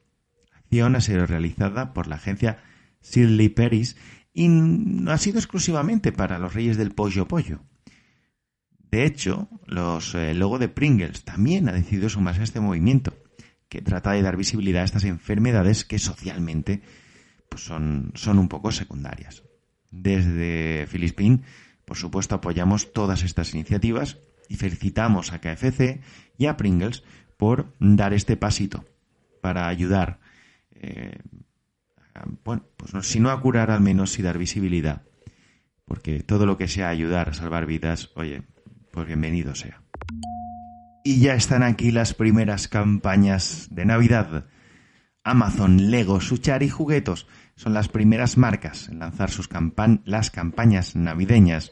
La 0.52 0.58
acción 0.58 0.98
ha 0.98 1.00
sido 1.00 1.26
realizada 1.26 1.94
por 1.94 2.08
la 2.08 2.18
agencia 2.18 2.62
Sidley 3.00 3.48
Peris 3.48 3.96
y 4.34 4.50
no 4.50 5.14
ha 5.14 5.18
sido 5.18 5.40
exclusivamente 5.40 6.12
para 6.12 6.40
los 6.40 6.56
reyes 6.56 6.76
del 6.76 6.92
pollo 6.92 7.26
pollo. 7.26 7.62
De 8.92 9.06
hecho, 9.06 9.48
los, 9.66 10.14
el 10.16 10.40
logo 10.40 10.60
de 10.60 10.68
Pringles 10.68 11.24
también 11.24 11.70
ha 11.70 11.72
decidido 11.72 12.10
sumarse 12.10 12.42
a 12.42 12.44
este 12.44 12.60
movimiento, 12.60 13.16
que 13.70 13.82
trata 13.82 14.12
de 14.12 14.24
dar 14.24 14.36
visibilidad 14.36 14.82
a 14.82 14.86
estas 14.86 15.06
enfermedades 15.06 15.86
que 15.86 16.00
socialmente 16.00 16.82
pues 17.48 17.64
son, 17.64 18.12
son 18.16 18.40
un 18.40 18.50
poco 18.50 18.74
secundarias. 18.74 19.42
Desde 19.90 20.86
Filispín, 20.88 21.44
por 21.94 22.00
supuesto, 22.00 22.34
apoyamos 22.34 22.92
todas 22.92 23.22
estas 23.22 23.54
iniciativas 23.54 24.18
y 24.50 24.56
felicitamos 24.56 25.32
a 25.32 25.40
KFC 25.40 26.02
y 26.40 26.48
a 26.48 26.58
Pringles 26.58 27.04
por 27.38 27.72
dar 27.80 28.16
este 28.16 28.36
pasito 28.36 28.84
para 29.42 29.68
ayudar, 29.68 30.20
eh, 30.72 31.20
bueno, 32.44 32.66
pues 32.78 33.06
si 33.06 33.20
no 33.20 33.30
a 33.30 33.40
curar, 33.40 33.70
al 33.70 33.82
menos 33.82 34.10
sí 34.12 34.24
dar 34.24 34.40
visibilidad. 34.40 35.04
Porque 35.86 36.24
todo 36.24 36.48
lo 36.48 36.58
que 36.58 36.68
sea 36.68 36.90
ayudar 36.90 37.30
a 37.30 37.34
salvar 37.36 37.68
vidas, 37.68 38.10
oye, 38.16 38.42
pues 38.90 39.06
bienvenido 39.06 39.54
sea. 39.54 39.84
Y 41.04 41.20
ya 41.20 41.36
están 41.36 41.62
aquí 41.62 41.92
las 41.92 42.16
primeras 42.16 42.68
campañas 42.68 43.68
de 43.70 43.86
Navidad. 43.86 44.48
Amazon, 45.24 45.92
Lego, 45.92 46.22
Suchar 46.22 46.64
y 46.64 46.70
Juguetos 46.70 47.28
son 47.56 47.76
las 47.76 47.88
primeras 47.88 48.36
marcas 48.36 48.90
en 48.90 48.98
lanzar 48.98 49.30
sus 49.30 49.48
las 50.06 50.32
campañas 50.32 50.96
navideñas. 50.96 51.72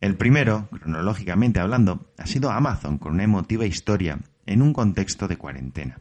El 0.00 0.16
primero, 0.16 0.68
cronológicamente 0.70 1.60
hablando, 1.60 2.12
ha 2.18 2.26
sido 2.26 2.50
Amazon 2.50 2.98
con 2.98 3.14
una 3.14 3.24
emotiva 3.24 3.64
historia 3.64 4.18
en 4.46 4.62
un 4.62 4.72
contexto 4.72 5.28
de 5.28 5.36
cuarentena. 5.36 6.00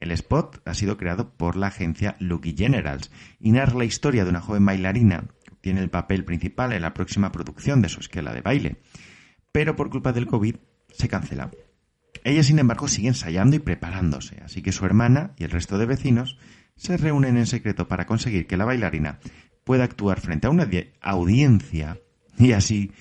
El 0.00 0.10
spot 0.12 0.60
ha 0.66 0.74
sido 0.74 0.96
creado 0.96 1.30
por 1.30 1.56
la 1.56 1.68
agencia 1.68 2.16
Lucky 2.20 2.54
Generals 2.56 3.10
y 3.40 3.52
narra 3.52 3.78
la 3.78 3.84
historia 3.86 4.24
de 4.24 4.30
una 4.30 4.40
joven 4.40 4.64
bailarina 4.66 5.24
que 5.44 5.52
obtiene 5.52 5.80
el 5.80 5.90
papel 5.90 6.24
principal 6.24 6.72
en 6.72 6.82
la 6.82 6.94
próxima 6.94 7.32
producción 7.32 7.80
de 7.80 7.88
su 7.88 8.00
esquela 8.00 8.34
de 8.34 8.42
baile, 8.42 8.82
pero 9.50 9.76
por 9.76 9.90
culpa 9.90 10.12
del 10.12 10.26
COVID 10.26 10.56
se 10.92 11.08
cancela. 11.08 11.50
Ella, 12.22 12.42
sin 12.42 12.58
embargo, 12.58 12.86
sigue 12.86 13.08
ensayando 13.08 13.56
y 13.56 13.60
preparándose, 13.60 14.42
así 14.44 14.62
que 14.62 14.72
su 14.72 14.84
hermana 14.84 15.32
y 15.38 15.44
el 15.44 15.50
resto 15.50 15.78
de 15.78 15.86
vecinos 15.86 16.38
se 16.76 16.96
reúnen 16.96 17.36
en 17.36 17.46
secreto 17.46 17.88
para 17.88 18.06
conseguir 18.06 18.46
que 18.46 18.56
la 18.56 18.64
bailarina 18.64 19.20
pueda 19.64 19.84
actuar 19.84 20.20
frente 20.20 20.46
a 20.46 20.50
una 20.50 20.68
audiencia 21.00 21.98
y 22.38 22.52
así 22.52 22.92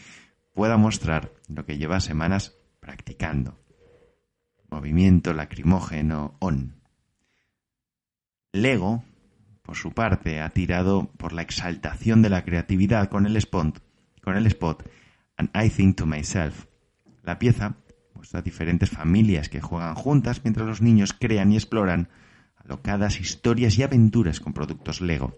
pueda 0.53 0.77
mostrar 0.77 1.31
lo 1.47 1.65
que 1.65 1.77
lleva 1.77 1.99
semanas 1.99 2.55
practicando 2.79 3.63
movimiento 4.73 5.33
lacrimógeno 5.33 6.35
on. 6.39 6.81
Lego, 8.51 9.03
por 9.61 9.75
su 9.75 9.91
parte, 9.91 10.41
ha 10.41 10.49
tirado 10.49 11.11
por 11.17 11.31
la 11.31 11.43
exaltación 11.43 12.21
de 12.23 12.29
la 12.29 12.43
creatividad 12.43 13.07
con 13.09 13.27
el 13.27 13.37
spot, 13.37 13.81
con 14.21 14.35
el 14.35 14.47
spot 14.47 14.89
And 15.37 15.49
I 15.55 15.69
Think 15.69 15.97
to 15.97 16.05
Myself. 16.05 16.65
La 17.23 17.37
pieza 17.37 17.75
muestra 18.15 18.41
diferentes 18.41 18.89
familias 18.89 19.47
que 19.47 19.61
juegan 19.61 19.95
juntas 19.95 20.41
mientras 20.43 20.67
los 20.67 20.81
niños 20.81 21.13
crean 21.13 21.51
y 21.51 21.55
exploran 21.55 22.09
alocadas 22.55 23.19
historias 23.19 23.77
y 23.77 23.83
aventuras 23.83 24.39
con 24.39 24.53
productos 24.53 25.01
Lego. 25.01 25.37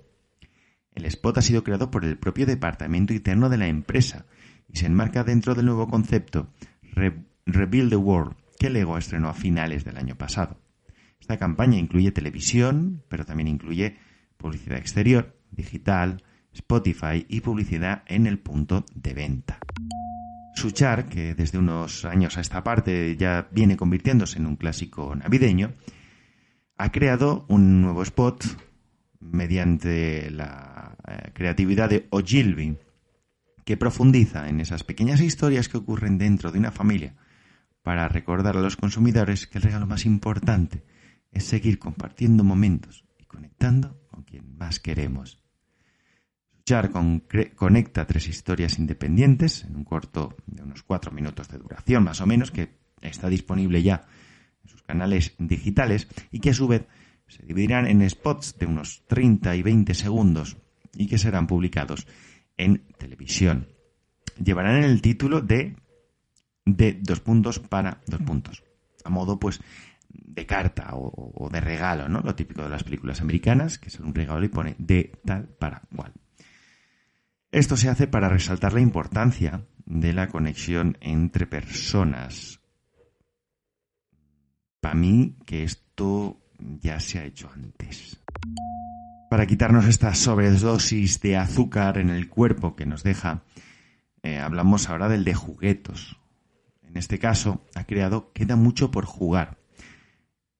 El 0.95 1.05
spot 1.05 1.38
ha 1.38 1.41
sido 1.41 1.63
creado 1.63 1.91
por 1.91 2.05
el 2.05 2.17
propio 2.17 2.45
departamento 2.45 3.13
interno 3.13 3.49
de 3.49 3.58
la 3.58 3.67
empresa 3.67 4.25
y 4.67 4.77
se 4.77 4.88
enmarca 4.88 5.23
dentro 5.23 5.53
del 5.53 5.65
nuevo 5.65 5.88
concepto 5.88 6.49
Rebuild 7.45 7.89
the 7.89 7.97
World, 7.97 8.36
que 8.58 8.69
Lego 8.69 8.97
estrenó 8.97 9.29
a 9.29 9.34
finales 9.34 9.84
del 9.84 9.97
año 9.97 10.15
pasado. 10.15 10.58
Esta 11.19 11.38
campaña 11.38 11.77
incluye 11.77 12.12
televisión, 12.12 13.03
pero 13.10 13.25
también 13.25 13.47
incluye 13.47 13.97
publicidad 14.38 14.77
exterior, 14.77 15.36
digital, 15.51 16.23
Spotify 16.53 17.25
y 17.27 17.41
publicidad 17.41 18.03
en 18.08 18.25
el 18.25 18.39
punto 18.39 18.86
de 18.93 19.13
venta. 19.13 19.60
Suchar, 20.55 21.08
que 21.08 21.36
desde 21.36 21.58
unos 21.58 22.05
años 22.05 22.38
a 22.38 22.41
esta 22.41 22.63
parte 22.63 23.17
ya 23.17 23.49
viene 23.51 23.75
convirtiéndose 23.75 24.39
en 24.39 24.45
un 24.45 24.55
clásico 24.55 25.13
navideño, 25.13 25.73
ha 26.77 26.91
creado 26.91 27.45
un 27.49 27.81
nuevo 27.81 28.03
spot 28.03 28.45
mediante 29.31 30.29
la 30.31 30.95
eh, 31.07 31.31
creatividad 31.33 31.89
de 31.89 32.07
Ogilvy, 32.09 32.77
que 33.63 33.77
profundiza 33.77 34.47
en 34.47 34.61
esas 34.61 34.83
pequeñas 34.83 35.21
historias 35.21 35.69
que 35.69 35.77
ocurren 35.77 36.17
dentro 36.17 36.51
de 36.51 36.59
una 36.59 36.71
familia 36.71 37.15
para 37.81 38.07
recordar 38.07 38.57
a 38.57 38.61
los 38.61 38.77
consumidores 38.77 39.47
que 39.47 39.57
el 39.57 39.63
regalo 39.63 39.85
más 39.88 40.05
importante 40.05 40.83
es 41.31 41.43
seguir 41.45 41.79
compartiendo 41.79 42.43
momentos 42.43 43.05
y 43.19 43.25
conectando 43.25 43.99
con 44.09 44.23
quien 44.23 44.57
más 44.57 44.79
queremos. 44.79 45.39
Suchar 46.51 46.91
conecta 47.55 48.07
tres 48.07 48.27
historias 48.27 48.79
independientes 48.79 49.65
en 49.65 49.75
un 49.75 49.83
corto 49.83 50.35
de 50.47 50.63
unos 50.63 50.81
cuatro 50.81 51.11
minutos 51.11 51.47
de 51.49 51.59
duración 51.59 52.03
más 52.03 52.21
o 52.21 52.25
menos 52.25 52.49
que 52.49 52.77
está 53.01 53.29
disponible 53.29 53.83
ya 53.83 54.07
en 54.63 54.69
sus 54.69 54.81
canales 54.81 55.35
digitales 55.38 56.07
y 56.31 56.39
que 56.39 56.51
a 56.51 56.53
su 56.55 56.67
vez 56.67 56.88
se 57.36 57.45
dividirán 57.45 57.88
en 57.88 58.08
spots 58.10 58.58
de 58.58 58.65
unos 58.65 59.04
30 59.08 59.56
y 59.56 59.62
20 59.62 59.93
segundos 59.93 60.58
y 60.93 61.08
que 61.08 61.17
serán 61.17 61.48
publicados 61.48 62.08
en 62.56 62.86
televisión. 62.98 63.67
Llevarán 64.41 64.84
el 64.84 65.02
título 65.02 65.41
de 65.41 65.76
de 66.65 66.93
dos 67.02 67.19
puntos 67.19 67.60
para 67.60 68.02
dos 68.08 68.21
puntos. 68.21 68.63
A 69.04 69.10
modo, 69.10 69.38
pues, 69.38 69.62
de 70.10 70.45
carta 70.45 70.91
o, 70.93 71.50
de 71.52 71.62
regalo, 71.62 72.10
¿no? 72.10 72.21
Lo 72.21 72.36
típico 72.36 72.63
de 72.63 72.69
las 72.69 72.84
películas 72.84 73.21
americanas, 73.21 73.78
que 73.78 73.89
es 73.89 74.00
un 74.00 74.15
regalo 74.15 74.43
y 74.43 74.50
pone 74.50 74.76
de 74.80 75.12
tal 75.26 75.48
para 75.60 75.82
cual. 75.95 76.13
Esto 77.52 77.78
se 77.78 77.89
hace 77.89 78.08
para 78.08 78.30
resaltar 78.30 78.74
la 78.74 78.82
importancia 78.82 79.65
de 79.86 80.13
la 80.13 80.28
conexión 80.28 80.98
entre 81.02 81.45
personas. 81.45 82.62
Para 84.80 84.95
mí, 84.95 85.36
que 85.45 85.63
esto 85.63 86.39
ya 86.59 86.99
se 86.99 87.19
ha 87.19 87.25
hecho 87.25 87.49
antes. 87.53 88.19
Para 89.29 89.45
quitarnos 89.45 89.85
esta 89.85 90.13
sobredosis 90.13 91.19
de 91.21 91.37
azúcar 91.37 91.97
en 91.97 92.09
el 92.09 92.29
cuerpo 92.29 92.75
que 92.75 92.85
nos 92.85 93.03
deja, 93.03 93.43
eh, 94.23 94.39
hablamos 94.39 94.89
ahora 94.89 95.09
del 95.09 95.23
de 95.23 95.33
juguetos 95.33 96.17
en 96.95 96.99
este 96.99 97.19
caso, 97.19 97.61
ha 97.75 97.83
creado 97.83 98.31
Queda 98.31 98.55
mucho 98.55 98.89
por 98.89 99.03
jugar. 99.03 99.57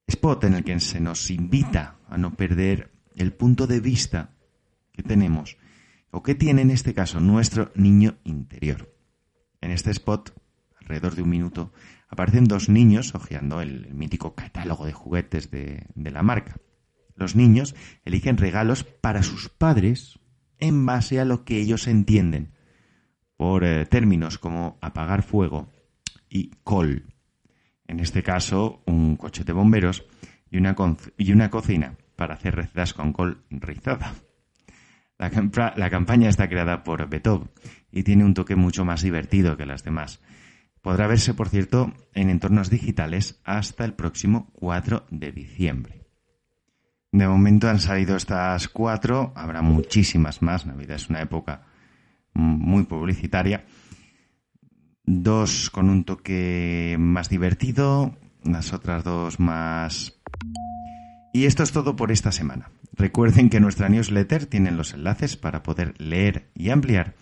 Spot 0.06 0.44
en 0.44 0.52
el 0.52 0.64
que 0.64 0.78
se 0.80 1.00
nos 1.00 1.30
invita 1.30 1.96
a 2.10 2.18
no 2.18 2.34
perder 2.34 2.92
el 3.14 3.32
punto 3.32 3.66
de 3.66 3.80
vista 3.80 4.36
que 4.92 5.02
tenemos 5.02 5.56
o 6.10 6.22
que 6.22 6.34
tiene 6.34 6.60
en 6.60 6.70
este 6.70 6.92
caso 6.92 7.20
nuestro 7.20 7.72
niño 7.74 8.18
interior. 8.24 8.94
En 9.62 9.70
este 9.70 9.90
spot, 9.92 10.38
alrededor 10.78 11.14
de 11.14 11.22
un 11.22 11.30
minuto, 11.30 11.72
aparecen 12.08 12.44
dos 12.44 12.68
niños 12.68 13.14
hojeando 13.14 13.60
el, 13.60 13.92
mítico 13.94 14.34
catálogo 14.34 14.86
de 14.86 14.92
juguetes 14.92 15.50
de, 15.50 15.86
la 15.94 16.22
marca. 16.22 16.56
Los 17.14 17.34
niños 17.34 17.74
eligen 18.04 18.36
regalos 18.36 18.84
para 18.84 19.22
sus 19.22 19.48
padres 19.48 20.18
en 20.58 20.86
base 20.86 21.20
a 21.20 21.24
lo 21.24 21.44
que 21.44 21.58
ellos 21.58 21.86
entienden, 21.86 22.52
por 23.36 23.64
eh, 23.64 23.86
términos 23.86 24.38
como 24.38 24.78
apagar 24.80 25.22
fuego 25.22 25.68
y 26.28 26.50
col. 26.62 27.04
En 27.86 28.00
este 28.00 28.22
caso, 28.22 28.82
un 28.86 29.16
coche 29.16 29.44
de 29.44 29.52
bomberos 29.52 30.04
y 30.50 30.58
una, 30.58 30.74
y 31.16 31.32
una 31.32 31.50
cocina 31.50 31.96
para 32.16 32.34
hacer 32.34 32.56
recetas 32.56 32.94
con 32.94 33.12
col 33.12 33.44
rizada. 33.50 34.14
La, 35.18 35.30
la, 35.76 35.90
campaña 35.90 36.28
está 36.28 36.48
creada 36.48 36.82
por 36.82 37.08
Betov 37.08 37.48
y 37.90 38.02
tiene 38.02 38.24
un 38.24 38.34
toque 38.34 38.54
mucho 38.54 38.84
más 38.84 39.02
divertido 39.02 39.56
que 39.56 39.64
las 39.64 39.82
demás. 39.82 40.20
Podrá 40.86 41.08
verse, 41.08 41.34
por 41.34 41.48
cierto, 41.48 41.92
en 42.14 42.30
entornos 42.30 42.70
digitales 42.70 43.40
hasta 43.42 43.84
el 43.84 43.94
próximo 43.94 44.52
4 44.52 45.06
de 45.10 45.32
diciembre. 45.32 46.06
De 47.10 47.26
momento 47.26 47.68
han 47.68 47.80
salido 47.80 48.14
estas 48.14 48.68
cuatro, 48.68 49.32
habrá 49.34 49.62
muchísimas 49.62 50.42
más. 50.42 50.64
Navidad 50.64 50.94
es 50.94 51.10
una 51.10 51.22
época 51.22 51.66
muy 52.34 52.84
publicitaria 52.84 53.64
dos 55.02 55.70
con 55.70 55.90
un 55.90 56.04
toque 56.04 56.94
más 57.00 57.28
divertido, 57.30 58.16
las 58.44 58.72
otras 58.72 59.02
dos 59.02 59.40
más 59.40 60.20
Y 61.32 61.46
esto 61.46 61.64
es 61.64 61.72
todo 61.72 61.96
por 61.96 62.12
esta 62.12 62.30
semana. 62.30 62.70
Recuerden 62.92 63.50
que 63.50 63.58
nuestra 63.58 63.88
newsletter 63.88 64.46
tiene 64.46 64.70
los 64.70 64.94
enlaces 64.94 65.36
para 65.36 65.64
poder 65.64 66.00
leer 66.00 66.48
y 66.54 66.70
ampliar 66.70 67.16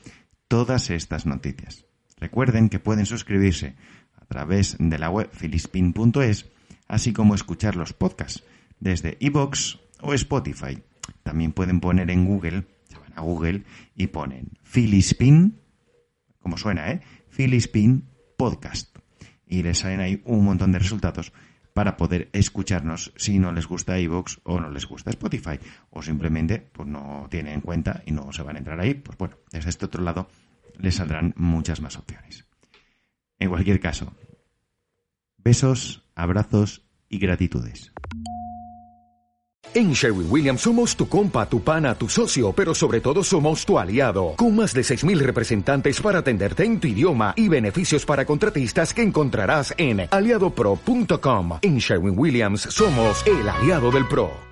todas 0.49 0.91
estas 0.91 1.25
noticias. 1.25 1.87
Recuerden 2.25 2.71
que 2.71 2.79
pueden 2.79 3.05
suscribirse 3.05 3.75
a 4.17 4.25
través 4.25 4.77
de 4.79 4.99
la 4.99 5.11
web 5.11 5.29
filispin.es, 5.31 6.47
así 6.89 7.13
como 7.13 7.35
escuchar 7.35 7.77
los 7.77 7.93
podcasts 7.93 8.43
desde 8.81 9.19
iBox 9.21 9.79
o 10.01 10.15
Spotify. 10.15 10.83
También 11.23 11.53
pueden 11.53 11.81
poner 11.81 12.11
en 12.11 12.25
Google, 12.25 12.65
se 12.89 12.97
van 12.97 13.13
a 13.15 13.21
Google 13.21 13.65
y 13.95 14.07
ponen 14.07 14.53
Filispin, 14.63 15.61
como 16.39 16.57
suena, 16.57 16.93
¿eh? 16.93 17.03
Filispin 17.29 18.09
Podcast. 18.39 18.97
Y 19.47 19.63
les 19.63 19.81
salen 19.81 20.01
ahí 20.01 20.23
un 20.25 20.47
montón 20.47 20.73
de 20.73 20.79
resultados 20.79 21.31
para 21.75 21.99
poder 21.99 22.31
escucharnos 22.33 23.13
si 23.17 23.39
no 23.39 23.53
les 23.53 23.67
gusta 23.67 24.01
iVoox 24.01 24.39
o 24.45 24.61
no 24.61 24.71
les 24.71 24.87
gusta 24.87 25.11
Spotify 25.11 25.61
o 25.91 26.01
simplemente 26.01 26.59
pues 26.73 26.89
no 26.89 27.27
tienen 27.29 27.53
en 27.53 27.61
cuenta 27.61 28.03
y 28.07 28.13
no 28.13 28.33
se 28.33 28.43
van 28.43 28.57
a 28.57 28.61
entrar 28.61 28.81
ahí, 28.81 28.95
pues 28.95 29.19
bueno, 29.19 29.37
desde 29.53 29.69
este 29.69 29.85
otro 29.85 30.03
lado 30.03 30.27
les 30.79 30.95
saldrán 30.95 31.35
muchas 31.37 31.81
más 31.81 31.97
opciones. 31.97 32.47
En 33.39 33.49
cualquier 33.49 33.81
caso, 33.81 34.15
besos, 35.39 36.05
abrazos 36.15 36.83
y 37.09 37.19
gratitudes. 37.19 37.93
En 39.75 39.93
Sherwin 39.93 40.31
Williams 40.31 40.61
somos 40.61 40.95
tu 40.95 41.09
compa, 41.09 41.49
tu 41.49 41.61
pana, 41.61 41.97
tu 41.97 42.09
socio, 42.09 42.53
pero 42.53 42.75
sobre 42.77 43.01
todo 43.01 43.25
somos 43.25 43.67
tu 43.67 43.77
aliado, 43.77 44.35
con 44.37 44.55
más 44.55 44.73
de 44.73 44.83
6.000 44.83 45.19
representantes 45.19 46.01
para 46.01 46.21
atenderte 46.21 46.65
en 46.65 46.79
tu 46.79 46.87
idioma 46.87 47.35
y 47.37 47.49
beneficios 47.49 48.07
para 48.07 48.25
contratistas 48.25 48.95
que 48.95 49.03
encontrarás 49.03 49.75
en 49.77 50.07
aliadopro.com. 50.09 51.59
En 51.61 51.79
Sherwin 51.79 52.17
Williams 52.17 52.61
somos 52.71 53.27
el 53.27 53.49
aliado 53.49 53.91
del 53.91 54.07
PRO. 54.07 54.31